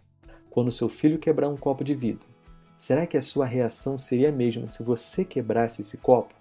Quando 0.50 0.70
seu 0.70 0.90
filho 0.90 1.18
quebrar 1.18 1.48
um 1.48 1.56
copo 1.56 1.84
de 1.84 1.96
vidro, 1.96 2.28
será 2.76 3.08
que 3.08 3.16
a 3.16 3.22
sua 3.22 3.46
reação 3.46 3.98
seria 3.98 4.30
a 4.30 4.32
mesma 4.34 4.68
se 4.68 4.84
você 4.84 5.24
quebrasse 5.24 5.80
esse 5.80 5.96
copo? 5.96 6.34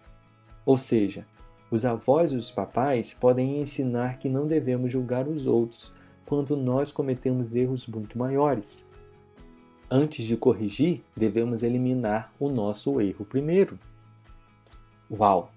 Ou 0.66 0.76
seja, 0.76 1.24
os 1.70 1.84
avós 1.84 2.32
e 2.32 2.36
os 2.36 2.50
papais 2.50 3.14
podem 3.14 3.60
ensinar 3.60 4.18
que 4.18 4.28
não 4.28 4.48
devemos 4.48 4.90
julgar 4.90 5.28
os 5.28 5.46
outros 5.46 5.92
quando 6.26 6.56
nós 6.56 6.90
cometemos 6.90 7.54
erros 7.54 7.86
muito 7.86 8.18
maiores. 8.18 8.90
Antes 9.88 10.24
de 10.24 10.36
corrigir, 10.36 11.04
devemos 11.16 11.62
eliminar 11.62 12.32
o 12.40 12.48
nosso 12.48 13.00
erro 13.00 13.24
primeiro. 13.24 13.78
Uau! 15.16 15.52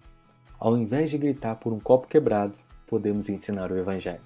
Ao 0.59 0.77
invés 0.77 1.09
de 1.09 1.17
gritar 1.17 1.55
por 1.55 1.73
um 1.73 1.79
copo 1.79 2.07
quebrado, 2.07 2.55
podemos 2.85 3.27
ensinar 3.27 3.71
o 3.71 3.77
Evangelho. 3.77 4.21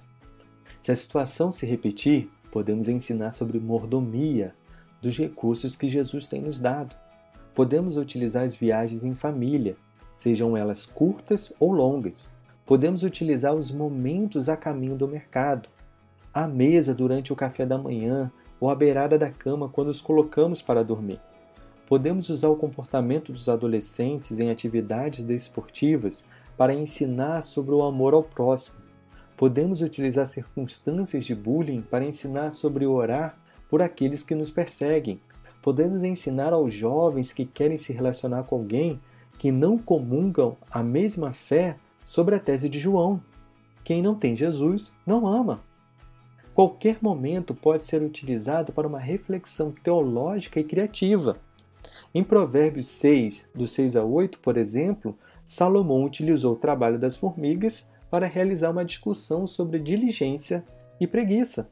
Se 0.78 0.92
a 0.92 0.96
situação 0.96 1.50
se 1.50 1.64
repetir, 1.64 2.30
podemos 2.50 2.86
ensinar 2.86 3.30
sobre 3.30 3.58
mordomia 3.58 4.54
dos 5.00 5.16
recursos 5.16 5.74
que 5.74 5.88
Jesus 5.88 6.28
tem 6.28 6.42
nos 6.42 6.60
dado. 6.60 6.94
Podemos 7.54 7.96
utilizar 7.96 8.44
as 8.44 8.54
viagens 8.54 9.02
em 9.04 9.14
família, 9.14 9.74
sejam 10.18 10.54
elas 10.54 10.84
curtas 10.84 11.50
ou 11.58 11.72
longas. 11.72 12.34
Podemos 12.66 13.02
utilizar 13.02 13.54
os 13.54 13.70
momentos 13.70 14.50
a 14.50 14.56
caminho 14.56 14.96
do 14.96 15.08
mercado, 15.08 15.70
à 16.32 16.46
mesa 16.46 16.94
durante 16.94 17.32
o 17.32 17.36
café 17.36 17.64
da 17.64 17.78
manhã 17.78 18.30
ou 18.60 18.68
à 18.68 18.74
beirada 18.74 19.18
da 19.18 19.30
cama 19.30 19.66
quando 19.66 19.88
os 19.88 20.02
colocamos 20.02 20.60
para 20.60 20.84
dormir. 20.84 21.20
Podemos 21.86 22.28
usar 22.28 22.48
o 22.48 22.56
comportamento 22.56 23.32
dos 23.32 23.48
adolescentes 23.48 24.40
em 24.40 24.50
atividades 24.50 25.24
desportivas 25.24 26.24
para 26.56 26.74
ensinar 26.74 27.42
sobre 27.42 27.74
o 27.74 27.82
amor 27.82 28.14
ao 28.14 28.22
próximo 28.22 28.82
Podemos 29.42 29.82
utilizar 29.82 30.24
circunstâncias 30.28 31.24
de 31.24 31.34
bullying 31.34 31.82
para 31.82 32.04
ensinar 32.04 32.52
sobre 32.52 32.86
orar 32.86 33.36
por 33.68 33.82
aqueles 33.82 34.22
que 34.22 34.36
nos 34.36 34.52
perseguem. 34.52 35.20
Podemos 35.60 36.04
ensinar 36.04 36.52
aos 36.52 36.72
jovens 36.72 37.32
que 37.32 37.44
querem 37.44 37.76
se 37.76 37.92
relacionar 37.92 38.44
com 38.44 38.54
alguém 38.54 39.00
que 39.38 39.50
não 39.50 39.76
comungam 39.76 40.56
a 40.70 40.80
mesma 40.80 41.32
fé 41.32 41.76
sobre 42.04 42.36
a 42.36 42.38
tese 42.38 42.68
de 42.68 42.78
João. 42.78 43.20
Quem 43.82 44.00
não 44.00 44.14
tem 44.14 44.36
Jesus 44.36 44.92
não 45.04 45.26
ama. 45.26 45.60
Qualquer 46.54 46.98
momento 47.02 47.52
pode 47.52 47.84
ser 47.84 48.00
utilizado 48.00 48.72
para 48.72 48.86
uma 48.86 49.00
reflexão 49.00 49.72
teológica 49.72 50.60
e 50.60 50.64
criativa. 50.64 51.36
Em 52.14 52.22
Provérbios 52.22 52.86
6, 52.88 53.48
do 53.54 53.66
6 53.66 53.96
a 53.96 54.04
8, 54.04 54.38
por 54.40 54.56
exemplo, 54.56 55.16
Salomão 55.44 56.04
utilizou 56.04 56.54
o 56.54 56.58
trabalho 56.58 56.98
das 56.98 57.16
formigas 57.16 57.90
para 58.10 58.26
realizar 58.26 58.70
uma 58.70 58.84
discussão 58.84 59.46
sobre 59.46 59.78
diligência 59.78 60.64
e 61.00 61.06
preguiça. 61.06 61.70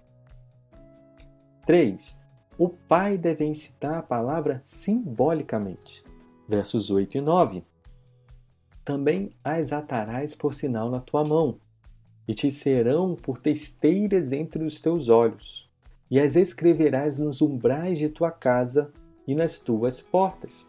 3. 1.67 2.27
O 2.59 2.69
pai 2.69 3.17
deve 3.17 3.45
incitar 3.45 3.95
a 3.95 4.03
palavra 4.03 4.61
simbolicamente. 4.65 6.03
Versos 6.49 6.91
8 6.91 7.19
e 7.19 7.21
9. 7.21 7.65
Também 8.85 9.29
as 9.45 9.73
atarás 9.73 10.35
por 10.35 10.55
sinal 10.55 10.91
na 10.91 11.01
tua 11.01 11.25
mão, 11.25 11.61
e 12.27 12.35
te 12.35 12.51
serão 12.51 13.15
por 13.15 13.39
testeiras 13.39 14.33
entre 14.33 14.65
os 14.65 14.81
teus 14.81 15.09
olhos, 15.09 15.71
e 16.11 16.19
as 16.19 16.37
escreverás 16.37 17.19
nos 17.19 17.43
umbrais 17.43 17.99
de 17.99 18.09
tua 18.09 18.31
casa 18.31 18.93
e 19.31 19.35
nas 19.35 19.61
tuas 19.61 20.03
portas. 20.03 20.69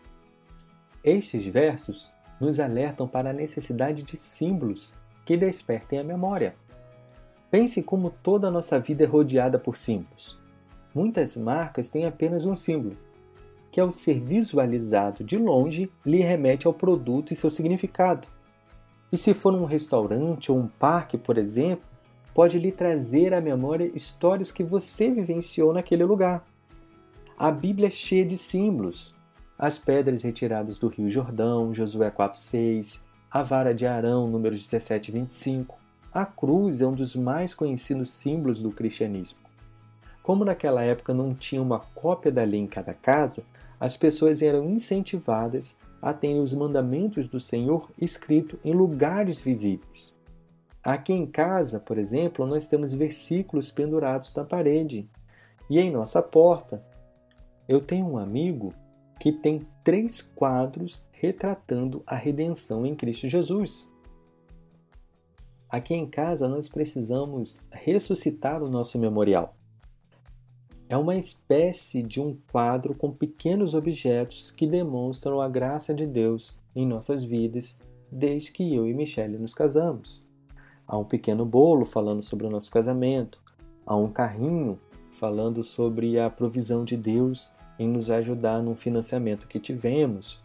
Estes 1.04 1.48
versos 1.48 2.12
nos 2.40 2.60
alertam 2.60 3.08
para 3.08 3.32
a 3.32 3.34
necessidade 3.34 4.04
de 4.04 4.16
símbolos 4.16 4.94
que 5.26 5.36
despertem 5.36 5.98
a 5.98 6.04
memória. 6.04 6.56
Pense 7.50 7.82
como 7.82 8.12
toda 8.12 8.50
a 8.50 8.52
nossa 8.52 8.80
vida 8.80 9.04
é 9.04 9.08
rodeada 9.08 9.58
por 9.58 9.76
símbolos. 9.76 10.40
Muitas 10.94 11.36
marcas 11.36 11.90
têm 11.90 12.06
apenas 12.06 12.46
um 12.46 12.56
símbolo, 12.56 12.96
que 13.72 13.82
ao 13.82 13.92
ser 13.92 14.20
visualizado 14.20 15.24
de 15.24 15.40
longe 15.40 15.92
lhe 16.06 16.22
remete 16.22 16.68
ao 16.68 16.74
produto 16.74 17.34
e 17.34 17.36
seu 17.36 17.50
significado. 17.50 18.28
E 19.12 19.18
se 19.18 19.34
for 19.34 19.56
um 19.56 19.66
restaurante 19.66 20.52
ou 20.52 20.60
um 20.60 20.68
parque, 20.68 21.18
por 21.18 21.40
exemplo, 21.40 21.90
pode 22.32 22.60
lhe 22.60 22.72
trazer 22.72 23.34
à 23.34 23.42
memória 23.42 23.92
histórias 23.96 24.52
que 24.52 24.64
você 24.64 25.10
vivenciou 25.10 25.74
naquele 25.74 26.04
lugar. 26.04 26.46
A 27.44 27.50
Bíblia 27.50 27.88
é 27.88 27.90
cheia 27.90 28.24
de 28.24 28.38
símbolos. 28.38 29.16
As 29.58 29.80
pedras 29.80 30.22
retiradas 30.22 30.78
do 30.78 30.90
Rio 30.90 31.10
Jordão, 31.10 31.74
Josué 31.74 32.12
4,6, 32.12 33.02
a 33.32 33.42
vara 33.42 33.74
de 33.74 33.88
Arão, 33.88 34.28
números 34.28 34.60
17 34.60 35.10
e 35.10 35.12
25. 35.12 35.80
A 36.14 36.24
cruz 36.24 36.82
é 36.82 36.86
um 36.86 36.94
dos 36.94 37.16
mais 37.16 37.56
conhecidos 37.56 38.12
símbolos 38.14 38.62
do 38.62 38.70
cristianismo. 38.70 39.40
Como 40.22 40.46
naquela 40.46 40.84
época 40.84 41.16
não 41.16 41.34
tinha 41.34 41.64
uma 41.64 41.80
cópia 41.80 42.32
da 42.32 42.44
lei 42.44 42.60
em 42.60 42.68
cada 42.68 42.94
casa, 42.94 43.44
as 43.80 43.98
pessoas 43.98 44.44
eram 44.44 44.70
incentivadas 44.70 45.76
a 46.00 46.14
terem 46.14 46.42
os 46.42 46.54
mandamentos 46.54 47.28
do 47.28 47.40
Senhor 47.40 47.90
escrito 48.00 48.60
em 48.64 48.72
lugares 48.72 49.42
visíveis. 49.42 50.16
Aqui 50.84 51.12
em 51.12 51.26
casa, 51.26 51.80
por 51.80 51.98
exemplo, 51.98 52.46
nós 52.46 52.68
temos 52.68 52.94
versículos 52.94 53.72
pendurados 53.72 54.32
na 54.36 54.44
parede. 54.44 55.10
E 55.68 55.80
em 55.80 55.90
nossa 55.90 56.22
porta, 56.22 56.91
eu 57.72 57.80
tenho 57.80 58.06
um 58.06 58.18
amigo 58.18 58.74
que 59.18 59.32
tem 59.32 59.66
três 59.82 60.22
quadros 60.22 61.06
retratando 61.10 62.04
a 62.06 62.18
redenção 62.18 62.86
em 62.86 62.94
Cristo 62.94 63.30
Jesus. 63.30 63.90
Aqui 65.70 65.94
em 65.94 66.06
casa 66.06 66.50
nós 66.50 66.68
precisamos 66.68 67.66
ressuscitar 67.72 68.62
o 68.62 68.70
nosso 68.70 69.00
memorial. 69.00 69.56
É 70.90 70.98
uma 70.98 71.16
espécie 71.16 72.04
de 72.04 72.20
um 72.20 72.38
quadro 72.52 72.94
com 72.94 73.10
pequenos 73.10 73.74
objetos 73.74 74.52
que 74.52 74.68
demonstram 74.68 75.40
a 75.40 75.48
graça 75.48 75.94
de 75.94 76.06
Deus 76.06 76.60
em 76.76 76.86
nossas 76.86 77.24
vidas 77.24 77.80
desde 78.12 78.52
que 78.52 78.76
eu 78.76 78.86
e 78.86 78.94
Michelle 78.94 79.38
nos 79.38 79.54
casamos. 79.54 80.22
Há 80.86 80.98
um 80.98 81.06
pequeno 81.06 81.46
bolo 81.46 81.86
falando 81.86 82.22
sobre 82.22 82.46
o 82.46 82.50
nosso 82.50 82.70
casamento, 82.70 83.42
há 83.86 83.96
um 83.96 84.12
carrinho 84.12 84.78
falando 85.10 85.64
sobre 85.64 86.20
a 86.20 86.30
provisão 86.30 86.84
de 86.84 86.98
Deus 86.98 87.54
em 87.82 87.88
nos 87.88 88.12
ajudar 88.12 88.62
no 88.62 88.76
financiamento 88.76 89.48
que 89.48 89.60
tivemos, 89.60 90.40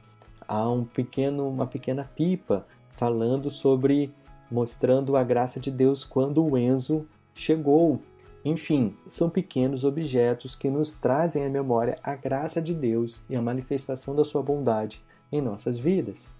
há 0.49 0.71
um 0.71 0.85
pequeno, 0.85 1.47
uma 1.47 1.67
pequena 1.67 2.11
pipa 2.17 2.67
falando 2.93 3.51
sobre 3.51 4.11
mostrando 4.51 5.17
a 5.17 5.23
graça 5.23 5.61
de 5.61 5.71
Deus 5.71 6.03
quando 6.03 6.43
o 6.43 6.57
Enzo 6.57 7.07
chegou. 7.35 8.01
Enfim, 8.43 8.97
são 9.07 9.29
pequenos 9.29 9.85
objetos 9.85 10.55
que 10.55 10.71
nos 10.71 10.95
trazem 10.95 11.45
à 11.45 11.51
memória 11.51 11.99
a 12.03 12.15
graça 12.15 12.63
de 12.63 12.73
Deus 12.73 13.23
e 13.29 13.37
a 13.37 13.43
manifestação 13.43 14.17
da 14.17 14.25
sua 14.25 14.43
bondade 14.43 15.05
em 15.31 15.43
nossas 15.43 15.79
vidas. 15.79 16.33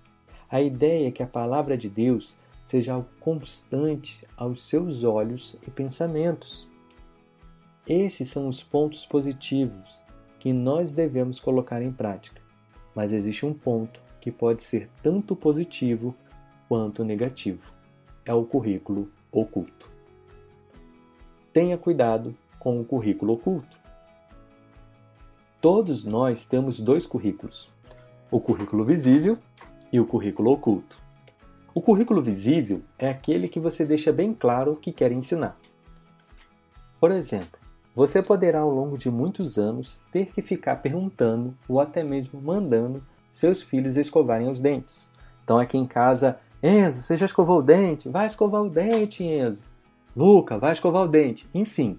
A 0.49 0.63
ideia 0.63 1.09
é 1.09 1.11
que 1.11 1.23
a 1.23 1.27
palavra 1.27 1.77
de 1.77 1.91
Deus 1.91 2.39
seja 2.65 2.95
algo 2.95 3.09
constante 3.21 4.27
aos 4.35 4.67
seus 4.67 5.05
olhos 5.05 5.57
e 5.67 5.71
pensamentos. 5.71 6.67
Esses 7.87 8.29
são 8.29 8.49
os 8.49 8.63
pontos 8.63 9.05
positivos 9.05 10.06
que 10.39 10.53
nós 10.53 10.93
devemos 10.93 11.41
colocar 11.41 11.83
em 11.83 11.93
prática 11.93 12.47
mas 12.97 13.13
existe 13.13 13.45
um 13.45 13.53
ponto 13.53 14.01
que 14.19 14.33
pode 14.33 14.63
ser 14.63 14.89
tanto 15.03 15.37
positivo 15.37 16.17
quanto 16.67 17.05
negativo. 17.05 17.75
É 18.25 18.33
o 18.33 18.43
currículo 18.43 19.13
oculto. 19.31 19.91
Tenha 21.53 21.77
cuidado 21.77 22.35
com 22.59 22.81
o 22.81 22.85
currículo 22.85 23.35
oculto. 23.35 23.79
Todos 25.61 26.05
nós 26.05 26.47
temos 26.47 26.81
dois 26.81 27.07
currículos: 27.07 27.71
o 28.31 28.41
currículo 28.41 28.83
visível 28.83 29.39
e 29.93 30.01
o 30.01 30.07
currículo 30.07 30.51
oculto. 30.51 30.99
O 31.75 31.83
currículo 31.83 32.23
visível 32.23 32.81
é 32.99 33.11
aquele 33.11 33.47
que 33.47 33.61
você 33.61 33.85
deixa 33.85 34.11
bem 34.11 34.33
claro 34.33 34.73
o 34.73 34.77
que 34.77 34.91
quer 34.91 35.13
ensinar. 35.13 35.59
Por 36.99 37.13
exemplo, 37.13 37.61
você 37.97 38.23
poderá, 38.23 38.61
ao 38.61 38.71
longo 38.71 38.99
de 38.99 39.11
muitos 39.11 39.57
anos, 39.57 40.03
ter 40.13 40.27
que 40.27 40.43
ficar 40.43 40.77
perguntando 40.77 41.57
ou 41.67 41.81
até 41.81 42.05
mesmo 42.05 42.39
mandando 42.39 43.03
seus 43.33 43.63
filhos 43.63 43.97
escovarem 43.97 44.51
os 44.51 44.61
dentes. 44.61 45.09
Então, 45.43 45.59
aqui 45.59 45.79
em 45.79 45.87
casa, 45.87 46.39
Enzo, 46.63 47.01
você 47.01 47.17
já 47.17 47.25
escovou 47.25 47.61
o 47.61 47.63
dente? 47.63 48.11
Vai 48.11 48.27
escovar 48.27 48.63
o 48.63 48.69
dente, 48.69 49.25
Enzo. 49.25 49.65
Luca, 50.15 50.59
vai 50.59 50.73
escovar 50.73 51.05
o 51.05 51.09
dente. 51.09 51.49
Enfim, 51.55 51.99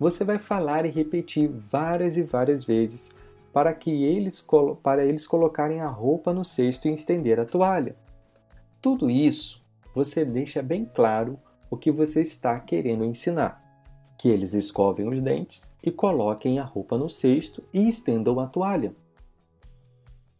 você 0.00 0.24
vai 0.24 0.38
falar 0.38 0.86
e 0.86 0.90
repetir 0.90 1.46
várias 1.46 2.16
e 2.16 2.22
várias 2.22 2.64
vezes 2.64 3.10
para 3.52 3.74
que 3.74 4.04
eles, 4.04 4.46
para 4.82 5.04
eles 5.04 5.26
colocarem 5.26 5.82
a 5.82 5.88
roupa 5.88 6.32
no 6.32 6.44
cesto 6.44 6.88
e 6.88 6.94
estender 6.94 7.38
a 7.38 7.44
toalha. 7.44 7.94
Tudo 8.80 9.10
isso 9.10 9.62
você 9.94 10.24
deixa 10.24 10.62
bem 10.62 10.86
claro 10.86 11.38
o 11.70 11.76
que 11.76 11.92
você 11.92 12.22
está 12.22 12.58
querendo 12.60 13.04
ensinar 13.04 13.67
que 14.18 14.28
eles 14.28 14.52
escovem 14.52 15.08
os 15.08 15.22
dentes 15.22 15.72
e 15.80 15.92
coloquem 15.92 16.58
a 16.58 16.64
roupa 16.64 16.98
no 16.98 17.08
cesto 17.08 17.62
e 17.72 17.88
estendam 17.88 18.40
a 18.40 18.48
toalha. 18.48 18.94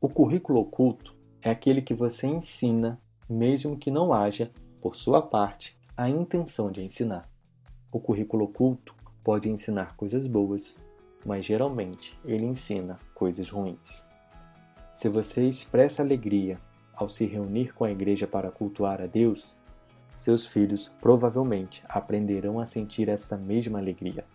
O 0.00 0.08
currículo 0.08 0.60
oculto 0.60 1.16
é 1.40 1.48
aquele 1.48 1.80
que 1.80 1.94
você 1.94 2.26
ensina, 2.26 3.00
mesmo 3.30 3.78
que 3.78 3.90
não 3.90 4.12
haja, 4.12 4.50
por 4.80 4.96
sua 4.96 5.22
parte, 5.22 5.78
a 5.96 6.08
intenção 6.08 6.70
de 6.70 6.82
ensinar. 6.82 7.28
O 7.90 8.00
currículo 8.00 8.44
oculto 8.44 8.94
pode 9.22 9.48
ensinar 9.48 9.96
coisas 9.96 10.26
boas, 10.26 10.82
mas 11.24 11.44
geralmente 11.44 12.18
ele 12.24 12.44
ensina 12.44 12.98
coisas 13.14 13.48
ruins. 13.48 14.04
Se 14.92 15.08
você 15.08 15.48
expressa 15.48 16.02
alegria 16.02 16.60
ao 16.94 17.08
se 17.08 17.26
reunir 17.26 17.72
com 17.74 17.84
a 17.84 17.90
igreja 17.90 18.26
para 18.26 18.50
cultuar 18.50 19.00
a 19.00 19.06
Deus, 19.06 19.57
seus 20.18 20.48
filhos 20.48 20.90
provavelmente 21.00 21.84
aprenderão 21.88 22.58
a 22.58 22.66
sentir 22.66 23.08
essa 23.08 23.36
mesma 23.36 23.78
alegria. 23.78 24.26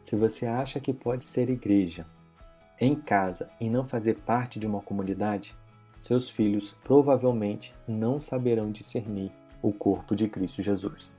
Se 0.00 0.14
você 0.14 0.46
acha 0.46 0.78
que 0.78 0.92
pode 0.92 1.24
ser 1.24 1.50
igreja 1.50 2.06
em 2.80 2.94
casa 2.94 3.50
e 3.60 3.68
não 3.68 3.84
fazer 3.84 4.20
parte 4.20 4.60
de 4.60 4.66
uma 4.66 4.80
comunidade, 4.80 5.56
seus 5.98 6.30
filhos 6.30 6.76
provavelmente 6.84 7.74
não 7.88 8.20
saberão 8.20 8.70
discernir 8.70 9.32
o 9.60 9.72
corpo 9.72 10.14
de 10.14 10.28
Cristo 10.28 10.62
Jesus. 10.62 11.18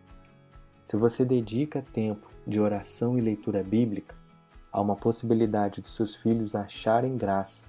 Se 0.85 0.95
você 0.95 1.25
dedica 1.25 1.85
tempo 1.91 2.31
de 2.47 2.61
oração 2.61 3.17
e 3.17 3.21
leitura 3.21 3.61
bíblica, 3.61 4.15
há 4.71 4.79
uma 4.79 4.95
possibilidade 4.95 5.81
de 5.81 5.89
seus 5.89 6.15
filhos 6.15 6.55
acharem 6.55 7.17
graça 7.17 7.67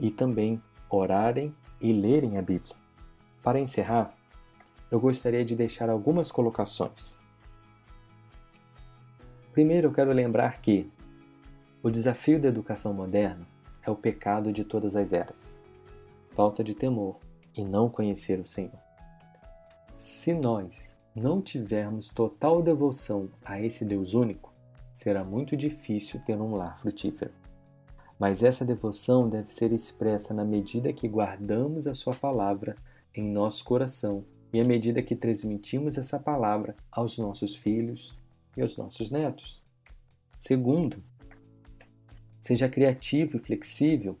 e 0.00 0.10
também 0.10 0.60
orarem 0.90 1.54
e 1.80 1.92
lerem 1.92 2.38
a 2.38 2.42
Bíblia. 2.42 2.74
Para 3.40 3.60
encerrar, 3.60 4.15
eu 4.90 5.00
gostaria 5.00 5.44
de 5.44 5.54
deixar 5.54 5.90
algumas 5.90 6.30
colocações. 6.30 7.16
Primeiro, 9.52 9.88
eu 9.88 9.92
quero 9.92 10.12
lembrar 10.12 10.60
que 10.60 10.90
o 11.82 11.90
desafio 11.90 12.40
da 12.40 12.48
educação 12.48 12.92
moderna 12.92 13.46
é 13.82 13.90
o 13.90 13.96
pecado 13.96 14.52
de 14.52 14.64
todas 14.64 14.96
as 14.96 15.12
eras 15.12 15.60
falta 16.36 16.62
de 16.62 16.74
temor 16.74 17.18
e 17.56 17.64
não 17.64 17.88
conhecer 17.88 18.38
o 18.38 18.44
Senhor. 18.44 18.78
Se 19.98 20.34
nós 20.34 20.94
não 21.14 21.40
tivermos 21.40 22.10
total 22.10 22.62
devoção 22.62 23.30
a 23.42 23.58
esse 23.58 23.86
Deus 23.86 24.12
único, 24.12 24.52
será 24.92 25.24
muito 25.24 25.56
difícil 25.56 26.20
ter 26.20 26.38
um 26.38 26.54
lar 26.54 26.78
frutífero. 26.78 27.32
Mas 28.18 28.42
essa 28.42 28.66
devoção 28.66 29.28
deve 29.30 29.50
ser 29.52 29.72
expressa 29.72 30.34
na 30.34 30.44
medida 30.44 30.92
que 30.92 31.08
guardamos 31.08 31.86
a 31.86 31.94
Sua 31.94 32.14
palavra 32.14 32.76
em 33.14 33.26
nosso 33.32 33.64
coração 33.64 34.22
e 34.52 34.60
à 34.60 34.64
medida 34.64 35.02
que 35.02 35.16
transmitimos 35.16 35.98
essa 35.98 36.18
palavra 36.18 36.76
aos 36.90 37.18
nossos 37.18 37.54
filhos 37.54 38.16
e 38.56 38.62
aos 38.62 38.76
nossos 38.76 39.10
netos. 39.10 39.64
Segundo, 40.38 41.02
seja 42.40 42.68
criativo 42.68 43.36
e 43.36 43.40
flexível. 43.40 44.18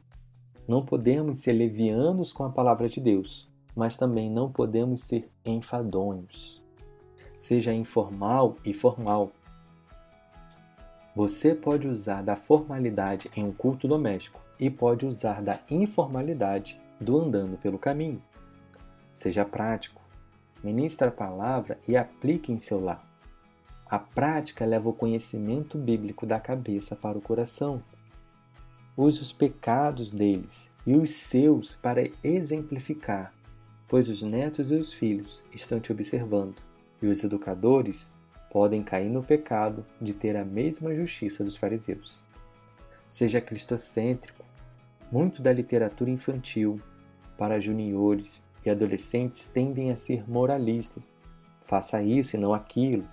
Não 0.66 0.84
podemos 0.84 1.40
ser 1.40 1.52
levianos 1.52 2.32
com 2.32 2.44
a 2.44 2.50
palavra 2.50 2.88
de 2.88 3.00
Deus, 3.00 3.48
mas 3.74 3.96
também 3.96 4.30
não 4.30 4.50
podemos 4.50 5.02
ser 5.02 5.30
enfadonhos. 5.44 6.62
Seja 7.38 7.72
informal 7.72 8.56
e 8.64 8.72
formal. 8.72 9.30
Você 11.14 11.54
pode 11.54 11.86
usar 11.86 12.22
da 12.22 12.34
formalidade 12.34 13.30
em 13.36 13.44
um 13.44 13.52
culto 13.52 13.86
doméstico 13.86 14.40
e 14.58 14.68
pode 14.68 15.06
usar 15.06 15.42
da 15.42 15.60
informalidade 15.70 16.80
do 17.00 17.18
andando 17.18 17.56
pelo 17.56 17.78
caminho. 17.78 18.22
Seja 19.12 19.44
prático. 19.44 20.05
Ministre 20.66 21.06
a 21.06 21.12
palavra 21.12 21.78
e 21.86 21.96
aplique 21.96 22.50
em 22.50 22.58
seu 22.58 22.80
lar. 22.80 23.08
A 23.88 24.00
prática 24.00 24.66
leva 24.66 24.88
o 24.88 24.92
conhecimento 24.92 25.78
bíblico 25.78 26.26
da 26.26 26.40
cabeça 26.40 26.96
para 26.96 27.16
o 27.16 27.20
coração. 27.20 27.80
Use 28.96 29.20
os 29.20 29.32
pecados 29.32 30.12
deles 30.12 30.68
e 30.84 30.96
os 30.96 31.12
seus 31.14 31.76
para 31.76 32.02
exemplificar, 32.20 33.32
pois 33.86 34.08
os 34.08 34.22
netos 34.22 34.72
e 34.72 34.74
os 34.74 34.92
filhos 34.92 35.44
estão 35.54 35.78
te 35.78 35.92
observando, 35.92 36.60
e 37.00 37.06
os 37.06 37.22
educadores 37.22 38.10
podem 38.50 38.82
cair 38.82 39.08
no 39.08 39.22
pecado 39.22 39.86
de 40.00 40.14
ter 40.14 40.36
a 40.36 40.44
mesma 40.44 40.92
justiça 40.96 41.44
dos 41.44 41.56
fariseus. 41.56 42.24
Seja 43.08 43.40
cristocêntrico. 43.40 44.44
Muito 45.12 45.40
da 45.40 45.52
literatura 45.52 46.10
infantil 46.10 46.80
para 47.38 47.60
juniores 47.60 48.44
e 48.66 48.70
adolescentes 48.70 49.46
tendem 49.46 49.90
a 49.90 49.96
ser 49.96 50.28
moralistas. 50.28 51.02
Faça 51.64 52.02
isso 52.02 52.36
e 52.36 52.38
não 52.38 52.52
aquilo. 52.52 53.08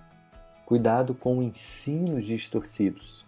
Cuidado 0.66 1.14
com 1.14 1.42
ensinos 1.42 2.24
distorcidos 2.24 3.24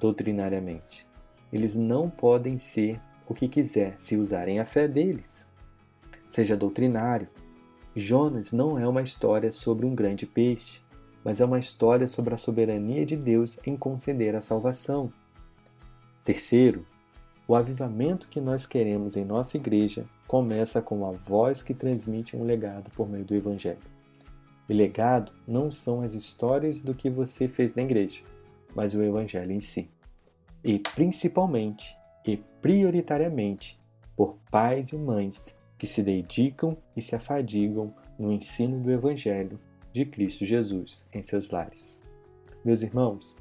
doutrinariamente. 0.00 1.06
Eles 1.52 1.74
não 1.74 2.10
podem 2.10 2.58
ser 2.58 3.00
o 3.28 3.34
que 3.34 3.48
quiser 3.48 3.94
se 3.98 4.16
usarem 4.16 4.60
a 4.60 4.64
fé 4.64 4.86
deles. 4.86 5.48
Seja 6.28 6.56
doutrinário. 6.56 7.28
Jonas 7.94 8.52
não 8.52 8.78
é 8.78 8.86
uma 8.86 9.02
história 9.02 9.50
sobre 9.50 9.86
um 9.86 9.94
grande 9.94 10.26
peixe, 10.26 10.82
mas 11.24 11.40
é 11.40 11.44
uma 11.44 11.58
história 11.58 12.06
sobre 12.06 12.34
a 12.34 12.38
soberania 12.38 13.06
de 13.06 13.16
Deus 13.16 13.58
em 13.66 13.76
conceder 13.76 14.34
a 14.34 14.40
salvação. 14.40 15.12
Terceiro, 16.24 16.86
o 17.48 17.54
avivamento 17.54 18.28
que 18.28 18.40
nós 18.40 18.66
queremos 18.66 19.16
em 19.16 19.24
nossa 19.24 19.56
igreja 19.56 20.06
começa 20.26 20.82
com 20.82 21.06
a 21.06 21.12
voz 21.12 21.62
que 21.62 21.74
transmite 21.74 22.36
um 22.36 22.44
legado 22.44 22.90
por 22.90 23.08
meio 23.08 23.24
do 23.24 23.34
Evangelho. 23.34 23.78
E 24.68 24.74
legado 24.74 25.32
não 25.46 25.70
são 25.70 26.02
as 26.02 26.14
histórias 26.14 26.82
do 26.82 26.94
que 26.94 27.08
você 27.08 27.48
fez 27.48 27.74
na 27.74 27.82
igreja, 27.82 28.22
mas 28.74 28.94
o 28.94 29.02
Evangelho 29.02 29.52
em 29.52 29.60
si. 29.60 29.88
E 30.64 30.78
principalmente 30.78 31.96
e 32.26 32.36
prioritariamente 32.60 33.80
por 34.16 34.36
pais 34.50 34.90
e 34.90 34.96
mães 34.96 35.56
que 35.78 35.86
se 35.86 36.02
dedicam 36.02 36.76
e 36.96 37.00
se 37.00 37.14
afadigam 37.14 37.94
no 38.18 38.32
ensino 38.32 38.82
do 38.82 38.90
Evangelho 38.90 39.60
de 39.92 40.04
Cristo 40.04 40.44
Jesus 40.44 41.06
em 41.12 41.22
seus 41.22 41.50
lares. 41.50 42.00
Meus 42.64 42.82
irmãos, 42.82 43.36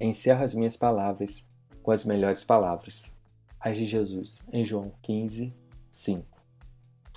encerro 0.00 0.44
as 0.44 0.54
minhas 0.54 0.76
palavras 0.76 1.44
com 1.82 1.90
as 1.90 2.04
melhores 2.04 2.44
palavras, 2.44 3.18
as 3.60 3.76
de 3.76 3.84
Jesus 3.84 4.42
em 4.50 4.64
João 4.64 4.92
15, 5.02 5.54
5. 5.90 6.24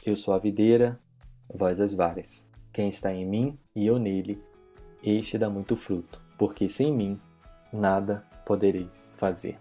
Eu 0.06 0.16
sou 0.16 0.34
a 0.34 0.40
videira, 0.40 1.00
vós 1.48 1.80
as 1.80 1.94
varas. 1.94 2.50
Quem 2.74 2.90
está 2.90 3.14
em 3.14 3.26
mim 3.26 3.58
e 3.74 3.88
eu 3.88 3.98
nele, 3.98 4.44
este 5.02 5.38
dá 5.38 5.50
muito 5.50 5.78
fruto, 5.78 6.22
porque 6.38 6.68
sem 6.68 6.94
mim 6.94 7.20
nada 7.72 8.26
podereis 8.46 9.14
fazer. 9.16 9.58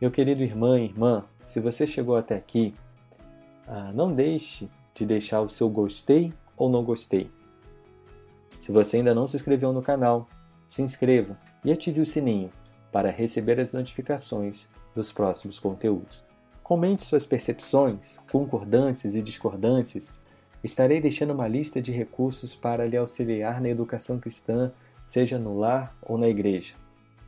Meu 0.00 0.10
querido 0.10 0.42
irmão 0.42 0.78
e 0.78 0.84
irmã, 0.84 1.24
se 1.44 1.60
você 1.60 1.86
chegou 1.86 2.16
até 2.16 2.34
aqui, 2.34 2.74
ah, 3.66 3.92
não 3.92 4.12
deixe 4.12 4.70
de 4.94 5.04
deixar 5.04 5.42
o 5.42 5.50
seu 5.50 5.68
gostei 5.68 6.32
ou 6.56 6.70
não 6.70 6.82
gostei. 6.82 7.30
Se 8.58 8.72
você 8.72 8.96
ainda 8.96 9.14
não 9.14 9.26
se 9.26 9.36
inscreveu 9.36 9.72
no 9.72 9.82
canal, 9.82 10.28
se 10.66 10.80
inscreva 10.80 11.38
e 11.62 11.70
ative 11.70 12.00
o 12.00 12.06
sininho 12.06 12.50
para 12.90 13.10
receber 13.10 13.60
as 13.60 13.72
notificações 13.72 14.68
dos 14.94 15.12
próximos 15.12 15.58
conteúdos. 15.58 16.24
Comente 16.62 17.04
suas 17.04 17.26
percepções, 17.26 18.18
concordâncias 18.30 19.14
e 19.14 19.22
discordâncias 19.22 20.22
Estarei 20.62 21.00
deixando 21.00 21.32
uma 21.32 21.48
lista 21.48 21.82
de 21.82 21.90
recursos 21.90 22.54
para 22.54 22.86
lhe 22.86 22.96
auxiliar 22.96 23.60
na 23.60 23.68
educação 23.68 24.20
cristã, 24.20 24.72
seja 25.04 25.38
no 25.38 25.58
lar 25.58 25.96
ou 26.00 26.16
na 26.16 26.28
igreja. 26.28 26.74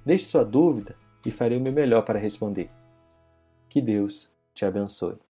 Deixe 0.06 0.26
sua 0.26 0.44
dúvida 0.44 0.94
e 1.26 1.30
farei 1.32 1.58
o 1.58 1.60
meu 1.60 1.72
melhor 1.72 2.02
para 2.02 2.18
responder. 2.18 2.70
Que 3.68 3.80
Deus 3.80 4.32
te 4.54 4.64
abençoe. 4.64 5.23